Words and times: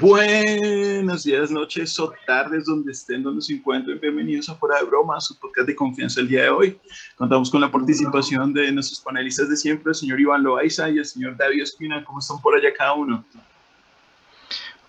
Buenos 0.00 1.24
días, 1.24 1.50
noches 1.50 2.00
o 2.00 2.10
tardes, 2.26 2.64
donde 2.64 2.90
estén, 2.90 3.22
donde 3.22 3.42
se 3.42 3.52
encuentren. 3.52 4.00
Bienvenidos 4.00 4.48
a 4.48 4.54
Fuera 4.54 4.78
de 4.78 4.84
Broma, 4.84 5.20
su 5.20 5.38
podcast 5.38 5.66
de 5.66 5.76
confianza 5.76 6.22
el 6.22 6.28
día 6.28 6.44
de 6.44 6.48
hoy. 6.48 6.80
Contamos 7.16 7.50
con 7.50 7.60
la 7.60 7.70
participación 7.70 8.54
de 8.54 8.72
nuestros 8.72 9.00
panelistas 9.00 9.50
de 9.50 9.58
siempre, 9.58 9.90
el 9.90 9.94
señor 9.94 10.18
Iván 10.18 10.42
Loaiza 10.42 10.88
y 10.88 10.96
el 10.96 11.04
señor 11.04 11.36
David 11.36 11.60
Espina. 11.60 12.02
¿Cómo 12.02 12.20
están 12.20 12.40
por 12.40 12.54
allá 12.54 12.72
cada 12.72 12.94
uno? 12.94 13.22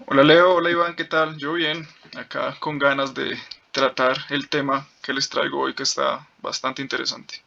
Hola 0.05 0.23
Leo, 0.23 0.55
hola 0.55 0.71
Iván, 0.71 0.95
¿qué 0.95 1.03
tal? 1.03 1.35
Yo 1.37 1.55
bien, 1.55 1.85
acá 2.15 2.55
con 2.61 2.79
ganas 2.79 3.13
de 3.13 3.37
tratar 3.73 4.15
el 4.29 4.47
tema 4.47 4.87
que 5.03 5.11
les 5.11 5.27
traigo 5.27 5.59
hoy 5.59 5.73
que 5.73 5.83
está 5.83 6.25
bastante 6.41 6.81
interesante. 6.81 7.43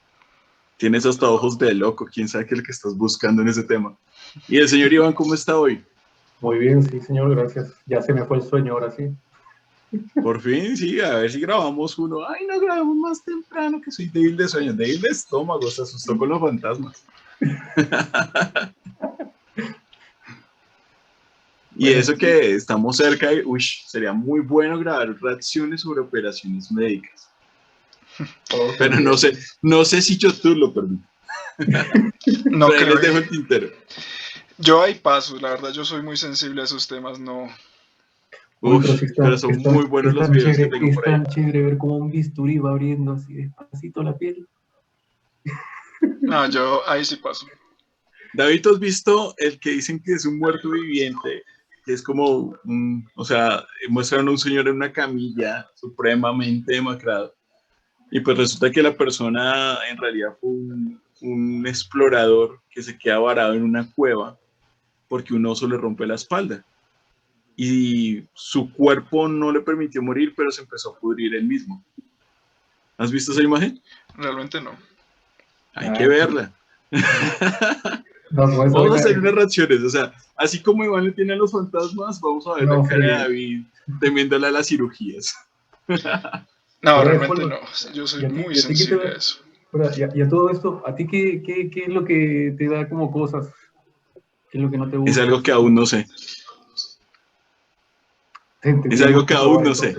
Tienes 0.77 1.07
hasta 1.07 1.31
ojos 1.31 1.57
de 1.57 1.73
loco, 1.73 2.07
quién 2.13 2.29
sabe 2.29 2.45
qué 2.47 2.57
es 2.57 2.59
lo 2.59 2.65
que 2.65 2.73
estás 2.73 2.95
buscando 2.95 3.41
en 3.41 3.49
ese 3.49 3.63
tema. 3.63 3.97
Y 4.49 4.59
el 4.59 4.69
señor 4.69 4.93
Iván, 4.93 5.15
¿cómo 5.15 5.33
está 5.33 5.57
hoy? 5.57 5.83
Muy 6.45 6.59
bien, 6.59 6.83
sí, 6.83 7.01
señor, 7.01 7.35
gracias. 7.35 7.73
Ya 7.87 8.03
se 8.03 8.13
me 8.13 8.23
fue 8.27 8.37
el 8.37 8.43
sueño 8.43 8.75
ahora 8.75 8.91
sí. 8.91 9.09
Por 10.23 10.43
fin, 10.43 10.77
sí, 10.77 11.01
a 11.01 11.15
ver 11.15 11.33
si 11.33 11.41
grabamos 11.41 11.99
uno. 11.99 12.19
Ay, 12.29 12.45
no 12.47 12.61
grabamos 12.61 12.97
más 12.97 13.25
temprano, 13.25 13.81
que 13.81 13.91
soy 13.91 14.11
débil 14.11 14.37
de 14.37 14.47
sueño, 14.47 14.75
débil 14.75 15.01
de 15.01 15.09
estómago, 15.09 15.71
se 15.71 15.81
asustó 15.81 16.19
con 16.19 16.29
los 16.29 16.39
fantasmas. 16.39 17.03
y 21.77 21.89
eso 21.89 22.15
que 22.15 22.57
estamos 22.57 22.99
cerca, 22.99 23.33
y, 23.33 23.41
uy, 23.43 23.63
sería 23.63 24.13
muy 24.13 24.41
bueno 24.41 24.79
grabar 24.79 25.17
reacciones 25.23 25.81
sobre 25.81 26.03
operaciones 26.03 26.71
médicas. 26.71 27.27
Pero 28.79 29.01
no 29.01 29.17
sé, 29.17 29.33
no 29.63 29.83
sé 29.87 30.03
si 30.03 30.19
YouTube 30.19 30.59
lo 30.59 30.75
permite. 30.75 31.09
No 32.51 32.69
Pero 32.69 32.81
ahí 32.81 32.85
creo 32.85 32.95
les 32.97 33.03
dejo 33.03 33.17
el 33.17 33.29
tintero. 33.31 33.71
Yo 34.59 34.83
ahí 34.83 34.95
paso, 34.95 35.37
la 35.41 35.51
verdad, 35.51 35.71
yo 35.73 35.85
soy 35.85 36.03
muy 36.03 36.17
sensible 36.17 36.61
a 36.61 36.65
esos 36.65 36.87
temas, 36.87 37.19
no. 37.19 37.49
Uf, 38.61 38.85
está- 39.03 39.23
pero 39.25 39.37
son 39.39 39.51
está- 39.51 39.71
muy 39.71 39.85
buenos 39.85 40.13
es 40.15 40.19
los 40.21 40.31
videos 40.31 40.57
que 40.57 40.67
tengo 40.67 40.89
Es 40.89 40.95
por 40.95 41.09
ahí. 41.09 41.15
tan 41.15 41.27
chévere 41.27 41.63
ver 41.63 41.79
cómo 41.79 41.97
un 41.97 42.11
bisturí 42.11 42.59
va 42.59 42.71
abriendo 42.71 43.13
así 43.13 43.35
despacito 43.35 44.03
la 44.03 44.17
piel. 44.17 44.47
No, 46.21 46.49
yo 46.51 46.83
ahí 46.89 47.05
sí 47.05 47.17
paso. 47.17 47.47
David, 48.35 48.61
¿tú 48.63 48.71
has 48.71 48.79
visto 48.79 49.35
el 49.39 49.59
que 49.59 49.71
dicen 49.71 50.03
que 50.03 50.13
es 50.13 50.27
un 50.27 50.39
muerto 50.39 50.71
viviente? 50.71 51.43
Que 51.85 51.93
es 51.95 52.03
como, 52.03 52.55
un- 52.65 53.09
o 53.15 53.25
sea, 53.25 53.65
muestran 53.89 54.27
a 54.29 54.31
un 54.31 54.39
señor 54.39 54.69
en 54.69 54.77
una 54.77 54.93
camilla 54.93 55.67
supremamente 55.75 56.75
demacrado. 56.75 57.35
Y 58.11 58.21
pues 58.21 58.37
resulta 58.37 58.71
que 58.71 58.83
la 58.83 58.95
persona 58.97 59.79
en 59.91 59.97
realidad 59.97 60.37
fue 60.41 60.51
un, 60.51 61.01
un 61.23 61.67
explorador 61.67 62.61
que 62.71 62.83
se 62.83 62.99
queda 62.99 63.19
varado 63.19 63.55
en 63.55 63.63
una 63.63 63.91
cueva 63.95 64.39
porque 65.09 65.35
un 65.35 65.47
oso 65.47 65.67
le 65.69 65.77
rompe 65.77 66.07
la 66.07 66.15
espalda. 66.15 66.65
Y 67.57 68.25
su 68.35 68.73
cuerpo 68.73 69.29
no 69.29 69.53
le 69.53 69.61
permitió 69.61 70.03
morir, 70.03 70.35
pero 70.37 70.51
se 70.51 70.63
empezó 70.63 70.95
a 70.95 70.99
pudrir 70.99 71.35
él 71.35 71.45
mismo. 71.45 71.83
¿Has 72.99 73.13
visto 73.13 73.33
esa 73.33 73.43
imagen? 73.43 73.81
Realmente 74.17 74.61
no. 74.61 74.73
Hay 75.75 75.89
Ah, 75.89 75.93
que 75.93 76.09
verla. 76.09 76.53
Vamos 78.31 78.75
a 78.75 78.95
hacer 78.97 79.19
unas 79.19 79.35
reacciones, 79.35 79.81
o 79.83 79.89
sea, 79.91 80.13
así 80.37 80.61
como 80.61 80.85
Iván 80.85 81.05
le 81.05 81.13
tiene 81.13 81.35
a 81.35 81.37
los 81.37 81.53
fantasmas, 81.53 82.21
vamos 82.21 82.47
a 82.47 82.55
ver 82.55 82.65
No, 82.67 82.83
la 82.83 82.89
cara 82.89 83.07
de. 83.07 83.13
David 83.13 83.63
temiéndole 84.01 84.47
a 84.49 84.51
las 84.51 84.67
cirugías. 84.67 85.35
No, 85.87 85.97
Pero 86.83 87.05
realmente 87.05 87.47
no. 87.47 87.93
Yo 87.93 88.07
soy 88.07 88.27
muy 88.29 88.55
sensible 88.57 89.09
a 89.09 89.13
eso. 89.13 89.39
Pero, 89.71 89.91
y, 89.97 90.03
a, 90.03 90.11
y 90.15 90.23
a 90.23 90.29
todo 90.29 90.51
esto, 90.51 90.83
¿a 90.87 90.95
ti 90.95 91.07
qué, 91.07 91.43
qué, 91.45 91.71
qué 91.71 91.85
es 91.85 91.89
lo 91.89 92.05
que 92.05 92.55
te 92.59 92.69
da 92.69 92.89
como 92.89 93.11
cosas? 93.11 93.49
¿Qué 94.55 94.59
es 94.59 94.65
lo 94.67 94.71
que 94.71 94.79
no 94.79 94.89
te 94.89 94.97
gusta? 94.97 95.11
Es 95.11 95.19
algo 95.19 95.43
que 95.43 95.51
aún 95.51 95.75
no 95.75 95.85
sé. 95.85 96.07
Es 98.63 99.03
algo 99.03 99.27
que 99.27 99.35
aún 99.35 99.65
no 99.65 99.75
sé. 99.75 99.97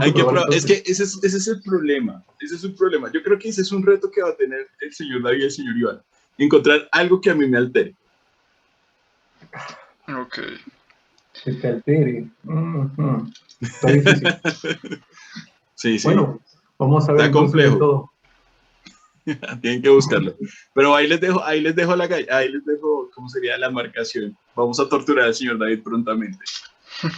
Hay 0.00 0.12
que 0.12 0.22
probar, 0.22 0.54
es 0.54 0.64
que 0.64 0.84
ese 0.86 1.02
es, 1.02 1.18
ese 1.20 1.36
es 1.36 1.48
el 1.48 1.60
problema, 1.62 2.24
ese 2.38 2.54
es 2.54 2.62
un 2.62 2.76
problema. 2.76 3.10
Yo 3.10 3.20
creo 3.24 3.36
que 3.36 3.48
ese 3.48 3.62
es 3.62 3.72
un 3.72 3.84
reto 3.84 4.08
que 4.08 4.22
va 4.22 4.28
a 4.28 4.36
tener 4.36 4.68
el 4.80 4.94
señor 4.94 5.20
David 5.24 5.40
y 5.40 5.44
el 5.46 5.50
señor 5.50 5.76
Iván. 5.76 6.00
Encontrar 6.38 6.88
algo 6.92 7.20
que 7.20 7.28
a 7.28 7.34
mí 7.34 7.48
me 7.48 7.58
altere. 7.58 7.96
Ok. 10.16 10.38
Que 11.42 11.52
te 11.54 11.66
altere. 11.66 12.28
Mm, 12.44 12.86
mm. 12.96 13.32
Está 13.62 13.90
difícil. 13.90 14.28
Sí, 15.74 15.98
sí, 15.98 16.06
Bueno, 16.06 16.40
vamos 16.78 17.06
a 17.08 17.12
ver 17.12 17.22
Está 17.22 17.32
complejo. 17.32 17.78
todo. 17.78 18.12
tienen 19.60 19.82
que 19.82 19.88
buscarlo. 19.88 20.36
Pero 20.74 20.94
ahí 20.94 21.06
les 21.06 21.20
dejo, 21.20 21.42
ahí 21.44 21.60
les 21.60 21.74
dejo 21.74 21.96
la 21.96 22.08
ahí 22.30 22.48
les 22.48 22.64
dejo, 22.64 23.10
¿cómo 23.14 23.28
sería 23.28 23.58
la 23.58 23.70
marcación? 23.70 24.36
Vamos 24.54 24.78
a 24.80 24.88
torturar 24.88 25.26
al 25.26 25.34
señor 25.34 25.58
David 25.58 25.82
prontamente. 25.82 26.44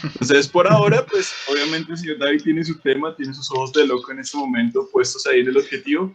Entonces, 0.02 0.48
por 0.48 0.66
ahora, 0.66 1.04
pues, 1.06 1.32
obviamente 1.48 1.92
el 1.92 1.98
señor 1.98 2.18
David 2.18 2.42
tiene 2.42 2.64
su 2.64 2.78
tema, 2.80 3.14
tiene 3.14 3.32
sus 3.32 3.50
ojos 3.52 3.72
de 3.72 3.86
loco 3.86 4.10
en 4.10 4.20
este 4.20 4.36
momento 4.36 4.88
puestos 4.90 5.26
ahí 5.26 5.40
en 5.40 5.48
el 5.48 5.56
objetivo. 5.56 6.12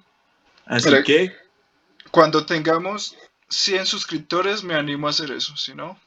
Así 0.65 0.89
Mira. 0.89 1.03
que, 1.03 1.31
Cuando 2.11 2.45
tengamos 2.45 3.15
100 3.49 3.85
suscriptores, 3.85 4.63
me 4.63 4.73
animo 4.73 5.07
a 5.07 5.11
hacer 5.11 5.31
eso, 5.31 5.55
si 5.55 5.73
no. 5.73 5.97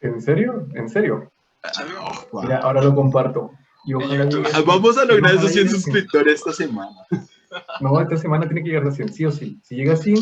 ¿En 0.00 0.22
serio? 0.22 0.66
¿En 0.74 0.88
serio? 0.88 1.30
ah, 1.64 2.24
wow. 2.30 2.42
Mira, 2.42 2.58
ahora 2.58 2.82
lo 2.82 2.94
comparto. 2.94 3.50
Y 3.84 3.94
ojalá 3.94 4.28
vamos 4.64 4.96
a 4.98 5.04
lograr 5.04 5.34
esos 5.34 5.52
100 5.52 5.64
llegue 5.64 5.68
a 5.68 5.80
suscriptores 5.80 6.34
esta 6.34 6.52
semana. 6.52 6.96
No, 7.80 8.00
esta 8.00 8.16
semana 8.16 8.46
tiene 8.46 8.62
que 8.62 8.68
llegar 8.70 8.86
a 8.86 8.90
100, 8.92 9.12
sí 9.12 9.24
o 9.24 9.30
sí. 9.30 9.58
Si 9.62 9.74
llega 9.76 9.94
a 9.94 9.96
100, 9.96 10.18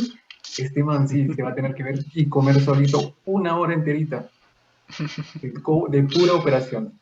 este 0.58 0.82
man 0.84 1.08
sí 1.08 1.26
se 1.34 1.42
va 1.42 1.50
a 1.50 1.54
tener 1.54 1.74
que 1.74 1.82
ver 1.82 1.98
y 2.14 2.28
comer 2.28 2.60
solito 2.60 3.16
una 3.24 3.56
hora 3.58 3.74
enterita 3.74 4.28
de, 5.40 6.02
pura 6.02 6.34
operación. 6.34 6.92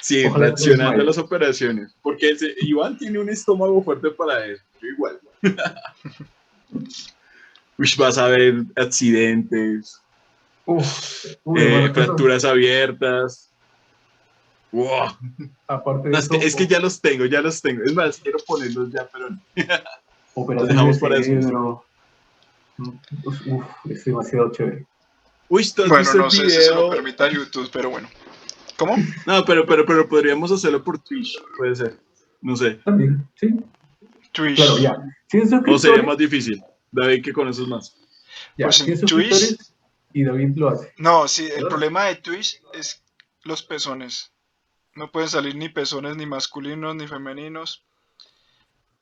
Sí, 0.00 0.28
reaccionando 0.28 1.02
a 1.02 1.04
las 1.04 1.18
operaciones. 1.18 1.94
Porque 2.02 2.30
ese- 2.30 2.54
Iván 2.60 2.98
tiene 2.98 3.18
un 3.18 3.28
estómago 3.28 3.82
fuerte 3.82 4.10
para 4.10 4.44
eso. 4.46 4.62
Yo 4.80 4.88
igual. 4.88 5.20
Uy, 7.78 7.90
vas 7.98 8.18
a 8.18 8.28
ver 8.28 8.64
accidentes, 8.76 10.00
Uf, 10.64 11.26
uy, 11.44 11.60
eh, 11.60 11.84
eso- 11.84 11.94
fracturas 11.94 12.44
abiertas. 12.44 13.50
Wow. 14.76 15.08
aparte 15.68 16.08
de 16.08 16.12
No, 16.12 16.18
es, 16.18 16.28
que, 16.28 16.36
eso, 16.36 16.46
es 16.46 16.56
que 16.56 16.66
ya 16.66 16.78
los 16.80 17.00
tengo, 17.00 17.24
ya 17.24 17.40
los 17.40 17.60
tengo. 17.62 17.82
Es 17.84 17.94
más, 17.94 18.18
quiero 18.18 18.38
ponerlos 18.46 18.92
ya, 18.92 19.08
pero 19.10 19.30
no. 19.30 19.40
operación 20.34 20.68
dejamos 20.68 20.96
de 20.96 21.00
para 21.00 21.16
después. 21.16 21.44
cerebro. 21.44 21.84
Uf, 23.24 23.40
es 23.88 24.04
demasiado 24.04 24.52
chévere. 24.52 24.86
Uy, 25.48 25.70
¿tú 25.74 25.82
has 25.84 25.88
Bueno, 25.88 26.02
visto 26.02 26.18
no 26.18 26.24
el 26.26 26.30
sé 26.30 26.50
si 26.50 26.50
se 26.50 26.70
lo 26.70 26.76
video? 26.76 26.90
permita 26.90 27.30
YouTube, 27.30 27.70
pero 27.72 27.90
bueno. 27.90 28.08
¿Cómo? 28.76 28.96
No, 29.24 29.44
pero, 29.46 29.64
pero, 29.64 29.86
pero 29.86 30.06
podríamos 30.08 30.52
hacerlo 30.52 30.84
por 30.84 30.98
Twitch, 30.98 31.38
puede 31.56 31.74
ser. 31.74 31.98
No 32.42 32.54
sé. 32.56 32.74
También, 32.84 33.26
sí, 33.36 33.54
Twitch. 34.32 34.56
claro, 34.56 34.78
ya. 34.78 34.96
100 35.28 35.64
O 35.68 35.78
sería 35.78 36.02
más 36.02 36.18
difícil. 36.18 36.62
David, 36.92 37.24
que 37.24 37.32
conoces 37.32 37.66
más. 37.66 37.96
ya, 38.58 38.66
Pues 38.66 38.80
en 38.80 38.86
100 38.86 38.98
suscriptores 39.08 39.72
y 40.12 40.22
David 40.24 40.56
lo 40.56 40.68
hace. 40.68 40.92
No, 40.98 41.26
sí, 41.28 41.48
el 41.56 41.66
problema 41.66 42.04
de 42.04 42.16
Twitch 42.16 42.60
es 42.74 43.02
los 43.44 43.62
pezones. 43.62 44.30
No 44.96 45.10
pueden 45.10 45.28
salir 45.28 45.54
ni 45.54 45.68
pezones 45.68 46.16
ni 46.16 46.26
masculinos 46.26 46.96
ni 46.96 47.06
femeninos. 47.06 47.84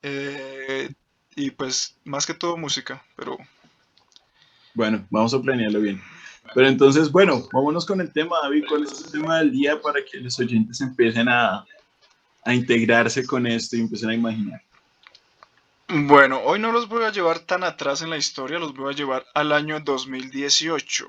Eh, 0.03 0.93
y 1.37 1.51
pues 1.53 1.97
más 2.05 2.27
que 2.27 2.35
todo 2.35 2.57
música, 2.57 3.03
pero 3.17 3.39
Bueno, 4.75 5.07
vamos 5.11 5.33
a 5.33 5.41
planearlo 5.41 5.81
bien. 5.81 6.03
Pero 6.55 6.69
entonces, 6.69 7.11
bueno, 7.11 7.49
vámonos 7.53 7.87
con 7.87 8.01
el 8.01 8.13
tema, 8.13 8.37
David. 8.43 8.65
¿Cuál 8.69 8.85
es 8.85 9.05
el 9.07 9.13
tema 9.13 9.39
del 9.39 9.51
día 9.51 9.81
para 9.81 10.05
que 10.05 10.21
los 10.21 10.39
oyentes 10.39 10.81
empiecen 10.81 11.29
a, 11.29 11.65
a 12.45 12.55
integrarse 12.55 13.27
con 13.27 13.47
esto 13.47 13.77
y 13.77 13.81
empiecen 13.81 14.11
a 14.11 14.15
imaginar? 14.15 14.63
bueno, 15.89 16.41
hoy 16.45 16.59
no 16.59 16.73
los 16.73 16.89
voy 16.89 17.05
a 17.05 17.13
llevar 17.13 17.41
tan 17.41 17.63
atrás 17.63 18.03
en 18.03 18.11
la 18.11 18.17
historia, 18.17 18.59
los 18.59 18.75
voy 18.75 18.93
a 18.93 18.97
llevar 18.97 19.27
al 19.35 19.53
año 19.53 19.81
2018, 19.81 21.09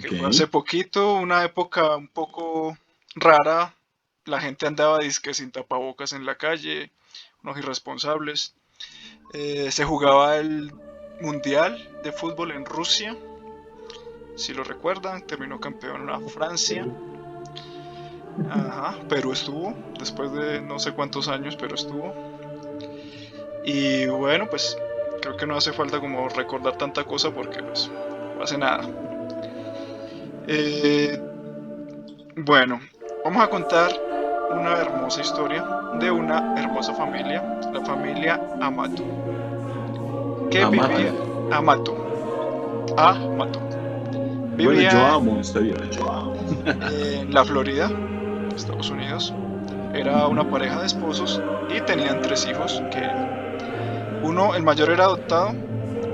que 0.00 0.08
fue 0.08 0.28
hace 0.28 0.46
poquito, 0.46 1.14
una 1.14 1.44
época 1.44 1.96
un 1.96 2.08
poco 2.08 2.76
rara. 3.14 3.74
La 4.24 4.40
gente 4.40 4.66
andaba 4.66 4.98
disque 4.98 5.34
sin 5.34 5.50
tapabocas 5.50 6.12
en 6.12 6.24
la 6.24 6.36
calle, 6.36 6.90
unos 7.42 7.58
irresponsables. 7.58 8.54
Eh, 9.32 9.70
se 9.70 9.84
jugaba 9.84 10.36
el 10.36 10.72
Mundial 11.20 12.00
de 12.02 12.12
Fútbol 12.12 12.52
en 12.52 12.64
Rusia. 12.64 13.16
Si 14.36 14.52
lo 14.52 14.64
recuerdan, 14.64 15.26
terminó 15.26 15.60
campeón 15.60 16.06
la 16.06 16.20
Francia. 16.20 16.86
Ajá, 18.50 18.96
Perú 19.08 19.32
estuvo, 19.32 19.74
después 19.98 20.32
de 20.32 20.60
no 20.60 20.78
sé 20.78 20.92
cuántos 20.92 21.28
años, 21.28 21.56
pero 21.56 21.74
estuvo. 21.74 22.12
Y 23.64 24.06
bueno, 24.06 24.48
pues 24.50 24.76
creo 25.22 25.36
que 25.36 25.46
no 25.46 25.56
hace 25.56 25.72
falta 25.72 26.00
como 26.00 26.28
recordar 26.28 26.76
tanta 26.76 27.04
cosa 27.04 27.30
porque 27.32 27.62
pues 27.62 27.90
no 28.36 28.42
hace 28.42 28.58
nada. 28.58 28.88
Eh, 30.46 31.18
bueno, 32.36 32.80
vamos 33.24 33.42
a 33.42 33.48
contar 33.48 33.90
una 34.50 34.72
hermosa 34.78 35.20
historia 35.20 35.64
de 35.98 36.10
una 36.10 36.54
hermosa 36.60 36.94
familia, 36.94 37.42
la 37.72 37.80
familia 37.80 38.40
Amato. 38.60 39.02
Que 40.50 40.62
Amato. 40.62 40.88
vivía 40.88 41.12
Amato. 41.50 41.96
Amato. 42.96 43.60
Bueno, 44.56 44.70
Vivía 44.70 44.90
yo 44.90 45.06
amo 45.06 45.40
esta 45.40 45.58
vida, 45.58 45.78
yo 45.90 46.10
amo. 46.12 46.34
en 46.64 47.32
la 47.32 47.44
Florida, 47.44 47.90
Estados 48.54 48.90
Unidos. 48.90 49.34
Era 49.94 50.26
una 50.28 50.48
pareja 50.48 50.80
de 50.80 50.86
esposos 50.86 51.40
y 51.74 51.80
tenían 51.80 52.20
tres 52.20 52.46
hijos 52.46 52.82
que 52.92 53.08
uno, 54.22 54.54
el 54.54 54.62
mayor 54.62 54.90
era 54.90 55.04
adoptado 55.04 55.52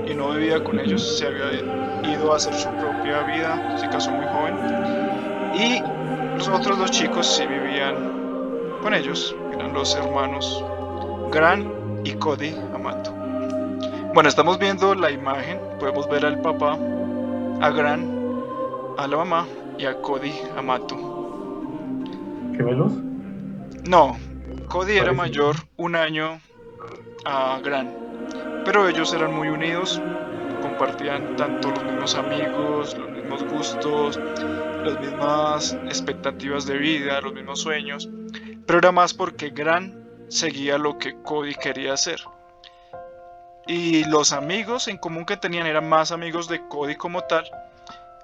y 0.07 0.13
no 0.15 0.29
vivía 0.31 0.63
con 0.63 0.79
ellos, 0.79 1.17
se 1.17 1.27
había 1.27 2.11
ido 2.11 2.33
a 2.33 2.37
hacer 2.37 2.53
su 2.53 2.69
propia 2.69 3.21
vida, 3.23 3.77
se 3.77 3.87
casó 3.89 4.11
muy 4.11 4.25
joven. 4.25 4.55
Y 5.53 5.83
los 6.47 6.59
otros 6.59 6.79
dos 6.79 6.89
chicos 6.89 7.35
sí 7.35 7.45
vivían 7.45 8.79
con 8.81 8.95
ellos, 8.95 9.35
eran 9.53 9.73
los 9.73 9.93
hermanos 9.95 10.63
Gran 11.31 11.71
y 12.03 12.13
Cody 12.13 12.55
Amato. 12.73 13.13
Bueno, 14.15 14.27
estamos 14.27 14.57
viendo 14.57 14.95
la 14.95 15.11
imagen, 15.11 15.59
podemos 15.79 16.09
ver 16.09 16.25
al 16.25 16.41
papá, 16.41 16.79
a 17.61 17.69
Gran, 17.69 18.41
a 18.97 19.07
la 19.07 19.17
mamá 19.17 19.45
y 19.77 19.85
a 19.85 20.01
Cody 20.01 20.33
Amato. 20.57 20.97
¿Gemelos? 22.57 22.93
No, 23.87 24.17
Cody 24.67 24.97
era 24.97 25.13
mayor 25.13 25.55
un 25.77 25.95
año 25.95 26.39
a 27.23 27.59
Gran, 27.63 27.95
pero 28.65 28.87
ellos 28.87 29.13
eran 29.13 29.35
muy 29.35 29.49
unidos, 29.49 30.01
compartían 30.81 31.35
tanto 31.35 31.69
los 31.69 31.83
mismos 31.83 32.15
amigos, 32.15 32.97
los 32.97 33.11
mismos 33.11 33.43
gustos, 33.43 34.17
las 34.17 34.99
mismas 34.99 35.73
expectativas 35.85 36.65
de 36.65 36.79
vida, 36.79 37.21
los 37.21 37.33
mismos 37.33 37.61
sueños, 37.61 38.09
pero 38.65 38.79
era 38.79 38.91
más 38.91 39.13
porque 39.13 39.51
Gran 39.51 40.09
seguía 40.27 40.79
lo 40.79 40.97
que 40.97 41.21
Cody 41.21 41.53
quería 41.53 41.93
hacer. 41.93 42.19
Y 43.67 44.05
los 44.05 44.31
amigos 44.31 44.87
en 44.87 44.97
común 44.97 45.23
que 45.23 45.37
tenían 45.37 45.67
eran 45.67 45.87
más 45.87 46.11
amigos 46.11 46.47
de 46.47 46.67
Cody 46.67 46.95
como 46.95 47.21
tal, 47.25 47.45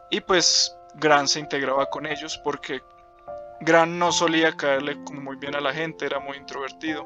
y 0.10 0.21
pues 0.21 0.75
Gran 0.95 1.27
se 1.27 1.39
integraba 1.39 1.86
con 1.92 2.07
ellos 2.07 2.42
porque 2.44 2.81
Gran 3.62 4.00
no 4.00 4.12
solía 4.12 4.51
caerle 4.53 4.95
muy 5.12 5.36
bien 5.36 5.53
a 5.53 5.62
la 5.62 5.74
gente, 5.74 6.07
era 6.07 6.19
muy 6.19 6.38
introvertido. 6.38 7.06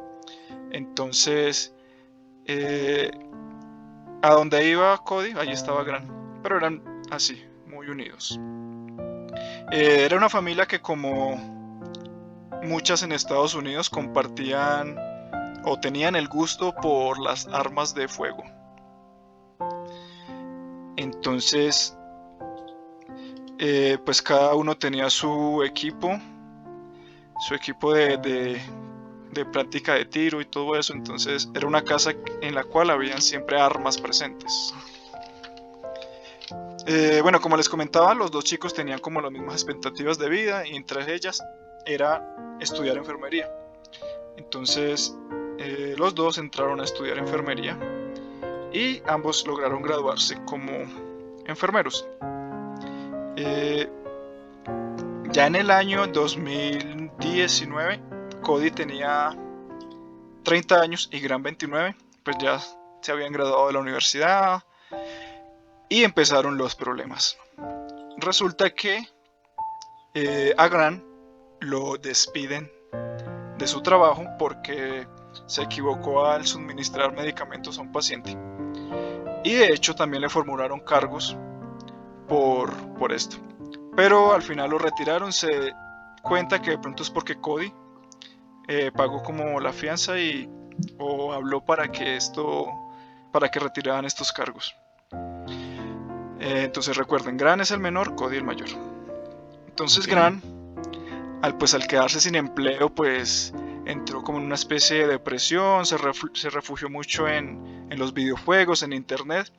Entonces, 0.72 1.76
eh, 2.46 3.12
a 4.22 4.32
donde 4.32 4.68
iba 4.70 4.98
Cody, 5.04 5.34
allí 5.38 5.52
estaba 5.52 5.84
Gran. 5.84 6.40
Pero 6.44 6.58
eran 6.58 6.84
así, 7.12 7.46
muy 7.68 7.88
unidos. 7.88 8.40
Eh, 9.72 10.04
era 10.06 10.18
una 10.18 10.30
familia 10.30 10.66
que 10.66 10.82
como 10.82 11.36
muchas 12.64 13.04
en 13.04 13.12
Estados 13.12 13.56
Unidos 13.56 13.90
compartían 13.90 14.98
o 15.64 15.80
tenían 15.80 16.16
el 16.16 16.28
gusto 16.28 16.74
por 16.76 17.20
las 17.20 17.48
armas 17.48 17.94
de 17.94 18.08
fuego. 18.08 18.44
Entonces, 20.98 21.98
eh, 23.60 23.98
pues 24.06 24.22
cada 24.22 24.56
uno 24.56 24.76
tenía 24.76 25.10
su 25.10 25.64
equipo 25.64 26.20
su 27.42 27.56
equipo 27.56 27.92
de, 27.92 28.18
de, 28.18 28.62
de 29.34 29.46
práctica 29.46 29.94
de 29.94 30.06
tiro 30.06 30.42
y 30.42 30.46
todo 30.46 30.78
eso. 30.78 30.94
Entonces 30.94 31.50
era 31.54 31.68
una 31.68 31.84
casa 31.84 32.14
en 32.42 32.56
la 32.56 32.64
cual 32.64 32.90
habían 32.90 33.22
siempre 33.22 33.60
armas 33.60 34.00
presentes. 34.00 34.74
Eh, 36.88 37.20
bueno, 37.22 37.40
como 37.40 37.58
les 37.58 37.70
comentaba, 37.70 38.14
los 38.14 38.32
dos 38.32 38.44
chicos 38.44 38.74
tenían 38.74 39.00
como 39.00 39.22
las 39.22 39.32
mismas 39.32 39.54
expectativas 39.54 40.18
de 40.18 40.30
vida 40.30 40.66
y 40.68 40.76
entre 40.76 41.14
ellas 41.14 41.44
era 41.86 42.58
estudiar 42.60 42.98
enfermería. 42.98 43.50
Entonces 44.38 45.16
eh, 45.58 45.96
los 45.98 46.16
dos 46.16 46.38
entraron 46.38 46.82
a 46.82 46.84
estudiar 46.84 47.18
enfermería 47.20 47.78
y 48.74 49.02
ambos 49.06 49.46
lograron 49.46 49.82
graduarse 49.82 50.38
como 50.46 50.72
enfermeros. 51.46 52.08
Eh, 53.36 53.88
ya 55.32 55.48
en 55.48 55.56
el 55.56 55.72
año 55.72 56.08
2019, 56.08 58.00
Cody 58.42 58.72
tenía 58.72 59.36
30 60.44 60.82
años 60.82 61.10
y 61.12 61.20
Gran 61.20 61.44
29, 61.44 61.96
pues 62.24 62.38
ya 62.40 62.60
se 63.02 63.12
habían 63.12 63.32
graduado 63.32 63.68
de 63.68 63.74
la 63.74 63.80
universidad 63.80 64.64
y 65.90 66.04
empezaron 66.04 66.58
los 66.58 66.76
problemas. 66.76 67.38
Resulta 68.18 68.70
que 68.72 69.08
eh, 70.14 70.54
a 70.58 70.68
Gran 70.68 71.04
lo 71.60 71.98
despiden 71.98 72.72
de 73.58 73.68
su 73.68 73.82
trabajo 73.82 74.26
porque 74.38 75.08
se 75.46 75.62
equivocó 75.62 76.26
al 76.26 76.46
suministrar 76.46 77.14
medicamentos 77.14 77.78
a 77.78 77.82
un 77.82 77.92
paciente. 77.92 78.38
Y 79.44 79.54
de 79.54 79.74
hecho 79.74 79.96
también 79.96 80.22
le 80.22 80.30
formularon 80.30 80.80
cargos 80.82 81.36
por, 82.28 82.72
por 82.98 83.12
esto. 83.12 83.38
Pero 83.96 84.34
al 84.34 84.42
final 84.42 84.72
lo 84.72 84.78
retiraron. 84.78 85.34
Se 85.34 85.74
cuenta 86.22 86.62
que 86.62 86.72
de 86.72 86.78
pronto 86.78 87.04
es 87.04 87.10
porque 87.10 87.40
Cody 87.40 87.74
eh, 88.68 88.92
pagó 88.96 89.22
como 89.24 89.60
la 89.60 89.74
fianza 89.74 90.20
y 90.20 90.50
o 90.98 91.34
habló 91.34 91.64
para 91.64 91.92
que 91.92 92.16
esto 92.16 92.68
para 93.32 93.50
que 93.50 93.60
retiraran 93.60 94.06
estos 94.06 94.32
cargos. 94.32 94.76
Eh, 96.40 96.64
entonces 96.66 96.98
recuerden, 96.98 97.38
Gran 97.38 97.62
es 97.62 97.72
el 97.72 97.80
menor, 97.80 98.16
Cody 98.16 98.38
el 98.38 98.44
mayor. 98.44 98.70
Entonces 99.68 100.06
Ok. 100.06 100.12
Gran, 100.12 100.42
al 101.42 101.58
pues 101.58 101.74
al 101.74 101.88
quedarse 101.88 102.20
sin 102.20 102.36
empleo, 102.36 102.90
pues 102.90 103.54
entró 103.86 104.22
como 104.24 104.40
en 104.40 104.46
una 104.46 104.56
especie 104.56 105.00
de 105.00 105.08
depresión, 105.08 105.86
se, 105.86 105.98
reflu- 105.98 106.36
se 106.36 106.50
refugió 106.50 106.90
mucho 106.90 107.28
en, 107.28 107.88
en 107.92 108.00
los 108.00 108.14
videojuegos, 108.14 108.84
en 108.84 108.94
internet 108.94 109.52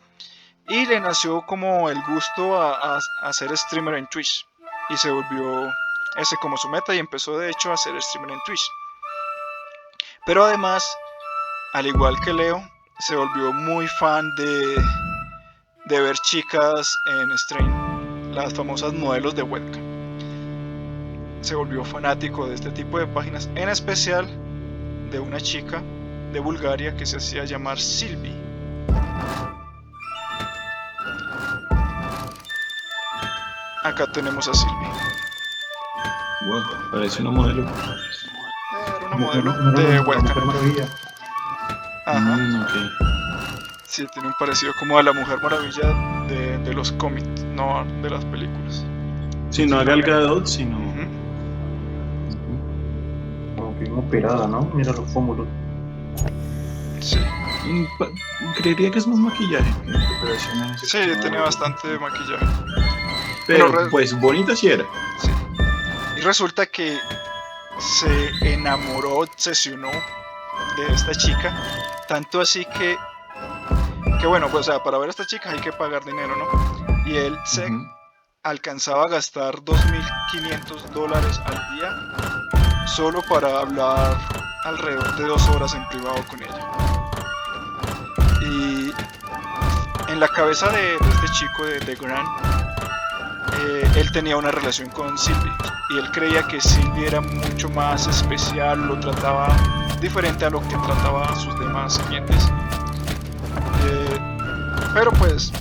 y 0.69 0.87
le 0.87 1.00
nació 1.00 1.44
como 1.46 1.88
el 1.90 2.00
gusto 2.02 2.60
a, 2.60 2.96
a- 2.96 3.00
a 3.22 3.32
ser 3.32 3.56
streamer 3.56 3.94
en 3.94 4.06
Twitch 4.08 4.46
y 4.90 4.96
se 4.96 5.10
volvió 5.10 5.69
ese 6.16 6.37
como 6.40 6.56
su 6.56 6.69
meta 6.69 6.94
y 6.94 6.99
empezó 6.99 7.38
de 7.38 7.50
hecho 7.50 7.72
a 7.72 7.76
ser 7.76 8.00
streamer 8.02 8.32
en 8.32 8.40
Twitch. 8.46 8.62
Pero 10.25 10.45
además, 10.45 10.85
al 11.73 11.87
igual 11.89 12.15
que 12.25 12.33
Leo, 12.33 12.63
se 13.01 13.17
volvió 13.17 13.53
muy 13.53 13.89
fan 13.89 14.33
de, 14.37 14.77
de 15.87 16.01
ver 16.01 16.15
chicas 16.19 16.97
en 17.07 17.37
stream, 17.37 18.33
las 18.33 18.55
famosas 18.55 18.93
modelos 18.93 19.35
de 19.35 19.43
webcam. 19.43 19.83
Se 21.41 21.57
volvió 21.57 21.85
fanático 21.85 22.47
de 22.47 22.55
este 22.55 22.71
tipo 22.71 23.01
de 23.01 23.07
páginas, 23.09 23.51
en 23.57 23.69
especial 23.69 24.29
de 25.11 25.19
una 25.19 25.41
chica 25.41 25.83
de 26.33 26.39
Bulgaria 26.39 26.97
que 26.97 27.05
se 27.05 27.17
hacía 27.17 27.45
llamar 27.45 27.81
Silvi. 27.81 28.33
Acá 33.83 34.07
tenemos 34.12 34.47
a 34.47 34.55
Silvi. 34.55 34.87
Wow, 36.47 36.62
parece 36.93 37.23
una 37.23 37.33
modelo. 37.33 37.69
Era 39.12 39.16
una 39.16 39.16
No, 39.16 39.26
modelo 39.26 39.52
no, 39.52 39.71
no, 39.73 39.78
de 39.81 40.45
Maravilla. 40.47 40.88
Ajá. 42.07 42.21
Mm, 42.21 42.62
ok. 42.62 42.71
Sí, 43.85 44.07
tiene 44.12 44.28
un 44.28 44.35
parecido 44.38 44.73
como 44.78 44.99
a 44.99 45.02
la 45.02 45.12
Mujer 45.12 45.38
Maravilla 45.42 46.25
de, 46.28 46.59
de 46.59 46.73
los 46.75 46.92
cómics, 46.92 47.42
no 47.54 47.85
de 48.02 48.09
las 48.11 48.25
películas. 48.26 48.85
Sí, 49.50 49.66
no 49.66 49.78
a 49.78 49.85
Gal 49.85 50.02
Gadot, 50.02 50.47
sino. 50.47 50.78
Como 53.57 53.78
que 53.78 53.90
operada, 53.90 54.47
¿no? 54.47 54.62
Mira 54.75 54.92
los 54.92 55.11
pómulos. 55.12 55.47
Sí, 57.00 57.19
Mm, 57.64 57.85
Creería 58.57 58.90
que 58.90 58.99
es 58.99 59.07
más 59.07 59.19
maquillaje. 59.19 59.73
sí, 60.83 60.99
tenía 61.21 61.42
bastante 61.42 61.97
maquillaje. 61.99 62.45
Pero 63.47 63.66
Pero 63.71 63.85
re- 63.85 63.90
pues 63.90 64.19
bonita 64.19 64.57
sí 64.57 64.69
era. 64.69 64.85
Sí. 65.21 65.31
Y 66.16 66.21
resulta 66.23 66.66
que 66.66 66.99
se 67.79 68.52
enamoró, 68.52 69.19
obsesionó 69.21 69.91
de 70.76 70.95
esta 70.95 71.12
chica, 71.14 71.55
tanto 72.09 72.41
así 72.41 72.64
que, 72.64 72.97
que 74.21 74.26
bueno, 74.26 74.49
pues 74.49 74.69
o 74.69 74.73
sea, 74.73 74.83
para 74.83 74.99
ver 74.99 75.09
a 75.09 75.11
esta 75.11 75.26
chica 75.26 75.50
hay 75.50 75.61
que 75.61 75.73
pagar 75.73 76.05
dinero, 76.05 76.35
¿no? 76.37 77.07
Y 77.07 77.17
él 77.17 77.38
se 77.45 77.69
alcanzaba 78.43 79.05
a 79.05 79.09
gastar 79.09 79.57
2.500 79.57 80.83
dólares 80.91 81.41
al 81.45 81.76
día 81.76 82.87
solo 82.87 83.23
para 83.29 83.61
hablar 83.61 84.17
alrededor 84.64 85.17
de 85.17 85.25
dos 85.25 85.49
horas 85.49 85.75
en 85.75 85.87
privado 85.88 86.23
con 86.29 86.43
ella. 86.43 86.69
Y 88.43 88.93
en 90.11 90.21
la 90.21 90.29
cabeza 90.29 90.69
de, 90.71 90.83
de 90.83 91.11
este 91.14 91.29
chico, 91.33 91.64
de, 91.64 91.79
de 91.81 91.95
Grant, 91.95 92.29
eh, 93.64 93.90
él 93.97 94.11
tenía 94.12 94.37
una 94.37 94.50
relación 94.50 94.88
con 94.90 95.16
Sylvie 95.16 95.52
y 95.90 95.99
él 95.99 96.11
creía 96.11 96.42
que 96.49 96.61
Sylvie 96.61 97.07
era 97.07 97.21
mucho 97.21 97.69
más 97.69 98.07
especial, 98.07 98.87
lo 98.87 98.99
trataba 98.99 99.54
diferente 100.00 100.45
a 100.45 100.50
lo 100.50 100.61
que 100.62 100.76
trataba 100.76 101.26
a 101.26 101.37
sus 101.37 101.59
demás 101.61 101.99
clientes. 102.09 102.49
Eh, 103.85 104.19
pero 104.95 105.12
pues, 105.12 105.52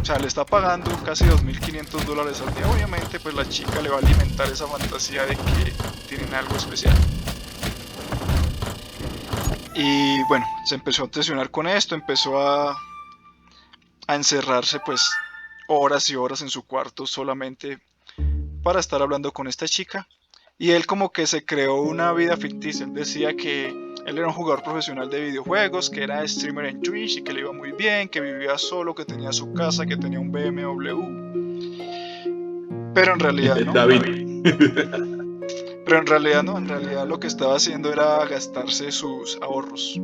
o 0.00 0.04
sea, 0.04 0.18
le 0.18 0.28
está 0.28 0.46
pagando 0.46 0.90
casi 1.04 1.24
2.500 1.24 2.04
dólares 2.04 2.42
al 2.46 2.54
día. 2.54 2.66
Obviamente, 2.68 3.20
pues 3.20 3.34
la 3.34 3.46
chica 3.48 3.82
le 3.82 3.90
va 3.90 3.96
a 3.96 3.98
alimentar 3.98 4.48
esa 4.48 4.66
fantasía 4.66 5.26
de 5.26 5.36
que 5.36 5.72
tienen 6.08 6.32
algo 6.34 6.56
especial. 6.56 6.96
Y 9.74 10.22
bueno, 10.24 10.46
se 10.64 10.74
empezó 10.74 11.02
a 11.02 11.04
obsesionar 11.06 11.50
con 11.50 11.66
esto, 11.68 11.94
empezó 11.94 12.40
a, 12.40 12.76
a 14.06 14.14
encerrarse 14.14 14.80
pues 14.80 15.08
horas 15.68 16.10
y 16.10 16.16
horas 16.16 16.42
en 16.42 16.48
su 16.48 16.66
cuarto 16.66 17.06
solamente 17.06 17.78
para 18.62 18.80
estar 18.80 19.00
hablando 19.00 19.32
con 19.32 19.46
esta 19.46 19.68
chica. 19.68 20.08
Y 20.58 20.72
él 20.72 20.86
como 20.86 21.12
que 21.12 21.28
se 21.28 21.44
creó 21.44 21.82
una 21.82 22.12
vida 22.12 22.36
ficticia. 22.36 22.84
Él 22.84 22.92
decía 22.92 23.36
que 23.36 23.68
él 23.68 24.18
era 24.18 24.26
un 24.26 24.32
jugador 24.32 24.64
profesional 24.64 25.08
de 25.08 25.20
videojuegos, 25.20 25.88
que 25.88 26.02
era 26.02 26.26
streamer 26.26 26.66
en 26.66 26.80
Twitch 26.80 27.18
y 27.18 27.22
que 27.22 27.32
le 27.32 27.38
iba 27.40 27.52
muy 27.52 27.70
bien, 27.72 28.08
que 28.08 28.20
vivía 28.20 28.58
solo, 28.58 28.94
que 28.94 29.04
tenía 29.04 29.32
su 29.32 29.52
casa, 29.52 29.86
que 29.86 29.96
tenía 29.96 30.18
un 30.18 30.32
BMW. 30.32 31.28
Pero 32.92 33.12
en 33.12 33.20
realidad 33.20 33.56
no. 33.60 33.72
Pero 35.84 36.00
en 36.00 36.06
realidad 36.06 36.42
no, 36.42 36.58
en 36.58 36.68
realidad 36.68 37.06
lo 37.06 37.20
que 37.20 37.28
estaba 37.28 37.56
haciendo 37.56 37.92
era 37.92 38.24
gastarse 38.26 38.90
sus 38.90 39.38
ahorros. 39.40 39.98